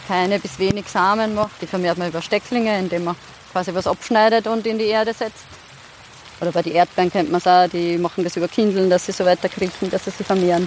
keine 0.08 0.40
bis 0.40 0.58
wenig 0.58 0.88
Samen 0.88 1.36
macht. 1.36 1.62
Die 1.62 1.68
vermehrt 1.68 1.96
man 1.96 2.08
über 2.08 2.22
Stecklinge, 2.22 2.76
indem 2.76 3.04
man 3.04 3.14
quasi 3.52 3.72
was 3.72 3.86
abschneidet 3.86 4.48
und 4.48 4.66
in 4.66 4.78
die 4.78 4.86
Erde 4.86 5.14
setzt. 5.14 5.44
Oder 6.42 6.50
bei 6.50 6.62
den 6.62 6.74
Erdbeeren 6.74 7.12
kennt 7.12 7.30
man 7.30 7.38
es 7.38 7.46
auch, 7.46 7.68
die 7.68 7.96
machen 7.98 8.24
das 8.24 8.36
über 8.36 8.48
Kindeln, 8.48 8.90
dass 8.90 9.06
sie 9.06 9.12
so 9.12 9.24
weiter 9.24 9.48
kriechen, 9.48 9.90
dass 9.90 10.06
sie 10.06 10.10
sich 10.10 10.26
vermehren. 10.26 10.66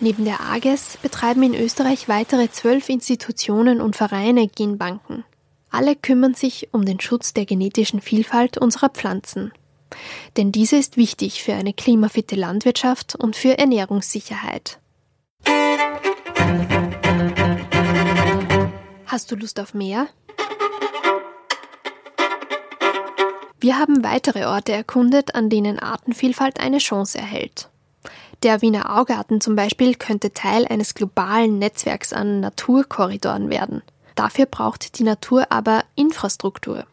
Neben 0.00 0.26
der 0.26 0.40
AGES 0.42 0.98
betreiben 1.00 1.42
in 1.42 1.54
Österreich 1.54 2.08
weitere 2.08 2.50
zwölf 2.50 2.90
Institutionen 2.90 3.80
und 3.80 3.96
Vereine 3.96 4.48
Genbanken. 4.48 5.24
Alle 5.70 5.96
kümmern 5.96 6.34
sich 6.34 6.68
um 6.72 6.84
den 6.84 7.00
Schutz 7.00 7.32
der 7.32 7.46
genetischen 7.46 8.02
Vielfalt 8.02 8.58
unserer 8.58 8.90
Pflanzen. 8.90 9.52
Denn 10.36 10.52
diese 10.52 10.76
ist 10.76 10.98
wichtig 10.98 11.42
für 11.42 11.54
eine 11.54 11.72
klimafitte 11.72 12.36
Landwirtschaft 12.36 13.14
und 13.14 13.34
für 13.34 13.56
Ernährungssicherheit. 13.56 14.78
Hast 19.06 19.30
du 19.30 19.36
Lust 19.36 19.58
auf 19.58 19.72
mehr? 19.72 20.08
Wir 23.62 23.78
haben 23.78 24.02
weitere 24.02 24.44
Orte 24.46 24.72
erkundet, 24.72 25.36
an 25.36 25.48
denen 25.48 25.78
Artenvielfalt 25.78 26.58
eine 26.58 26.78
Chance 26.78 27.16
erhält. 27.16 27.68
Der 28.42 28.60
Wiener 28.60 28.98
Augarten 28.98 29.40
zum 29.40 29.54
Beispiel 29.54 29.94
könnte 29.94 30.32
Teil 30.32 30.66
eines 30.66 30.94
globalen 30.94 31.60
Netzwerks 31.60 32.12
an 32.12 32.40
Naturkorridoren 32.40 33.50
werden. 33.50 33.82
Dafür 34.16 34.46
braucht 34.46 34.98
die 34.98 35.04
Natur 35.04 35.46
aber 35.50 35.84
Infrastruktur. 35.94 36.86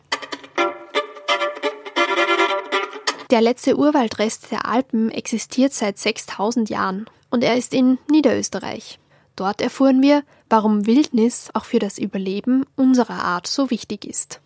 Der 3.32 3.41
letzte 3.41 3.75
Urwaldrest 3.75 4.51
der 4.51 4.67
Alpen 4.67 5.10
existiert 5.10 5.73
seit 5.73 5.97
6000 5.97 6.69
Jahren 6.69 7.08
und 7.32 7.43
er 7.43 7.55
ist 7.55 7.73
in 7.73 7.97
Niederösterreich. 8.12 8.99
Dort 9.36 9.63
erfuhren 9.63 10.03
wir, 10.03 10.21
warum 10.51 10.86
Wildnis 10.86 11.49
auch 11.55 11.65
für 11.65 11.79
das 11.79 11.97
Überleben 11.97 12.67
unserer 12.75 13.23
Art 13.23 13.47
so 13.47 13.71
wichtig 13.71 14.05
ist. 14.05 14.39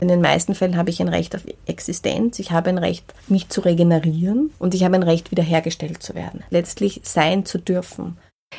In 0.00 0.08
den 0.08 0.20
meisten 0.20 0.54
Fällen 0.54 0.76
habe 0.76 0.90
ich 0.90 1.00
ein 1.00 1.08
Recht 1.08 1.34
auf 1.34 1.42
Existenz, 1.66 2.38
ich 2.38 2.50
habe 2.50 2.68
ein 2.68 2.78
Recht, 2.78 3.14
mich 3.28 3.48
zu 3.48 3.62
regenerieren 3.62 4.50
und 4.58 4.74
ich 4.74 4.84
habe 4.84 4.94
ein 4.94 5.02
Recht, 5.02 5.30
wiederhergestellt 5.30 6.02
zu 6.02 6.14
werden. 6.14 6.42
Letztlich 6.50 7.00
sein 7.02 7.46
zu 7.46 7.58
dürfen. 7.58 8.18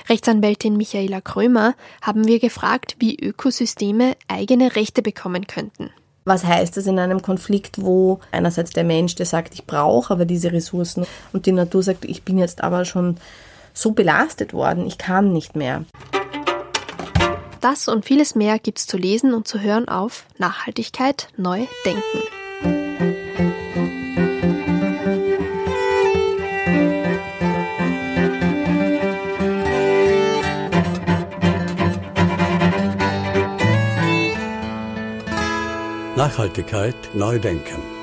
Rechtsanwältin 0.10 0.78
Michaela 0.78 1.22
Krömer 1.22 1.76
haben 2.02 2.28
wir 2.28 2.40
gefragt, 2.40 2.96
wie 3.00 3.16
Ökosysteme 3.16 4.16
eigene 4.28 4.76
Rechte 4.76 5.02
bekommen 5.02 5.48
könnten. 5.48 5.92
Was 6.26 6.44
heißt 6.44 6.76
das 6.76 6.88
in 6.88 7.00
einem 7.00 7.22
Konflikt, 7.22 7.82
wo 7.82 8.20
einerseits 8.32 8.72
der 8.72 8.84
Mensch, 8.84 9.16
der 9.16 9.26
sagt, 9.26 9.54
ich 9.54 9.66
brauche 9.66 10.14
aber 10.14 10.26
diese 10.26 10.52
Ressourcen 10.52 11.06
und 11.32 11.46
die 11.46 11.54
Natur 11.54 11.84
sagt, 11.84 12.04
ich 12.04 12.24
bin 12.24 12.38
jetzt 12.38 12.64
aber 12.64 12.84
schon 12.84 13.18
so 13.74 13.92
belastet 13.92 14.54
worden, 14.54 14.88
ich 14.88 14.98
kann 14.98 15.32
nicht 15.32 15.56
mehr. 15.56 15.86
Das 17.70 17.90
und 17.90 18.06
vieles 18.06 18.34
mehr 18.34 18.60
gibt's 18.60 18.88
zu 18.88 18.96
lesen 18.96 19.34
und 19.34 19.46
zu 19.46 19.60
hören 19.60 19.90
auf 19.90 20.26
Nachhaltigkeit 20.38 21.28
neu 21.36 21.66
denken. 21.86 22.02
Nachhaltigkeit 36.16 36.96
neu 37.14 37.38
denken. 37.38 37.97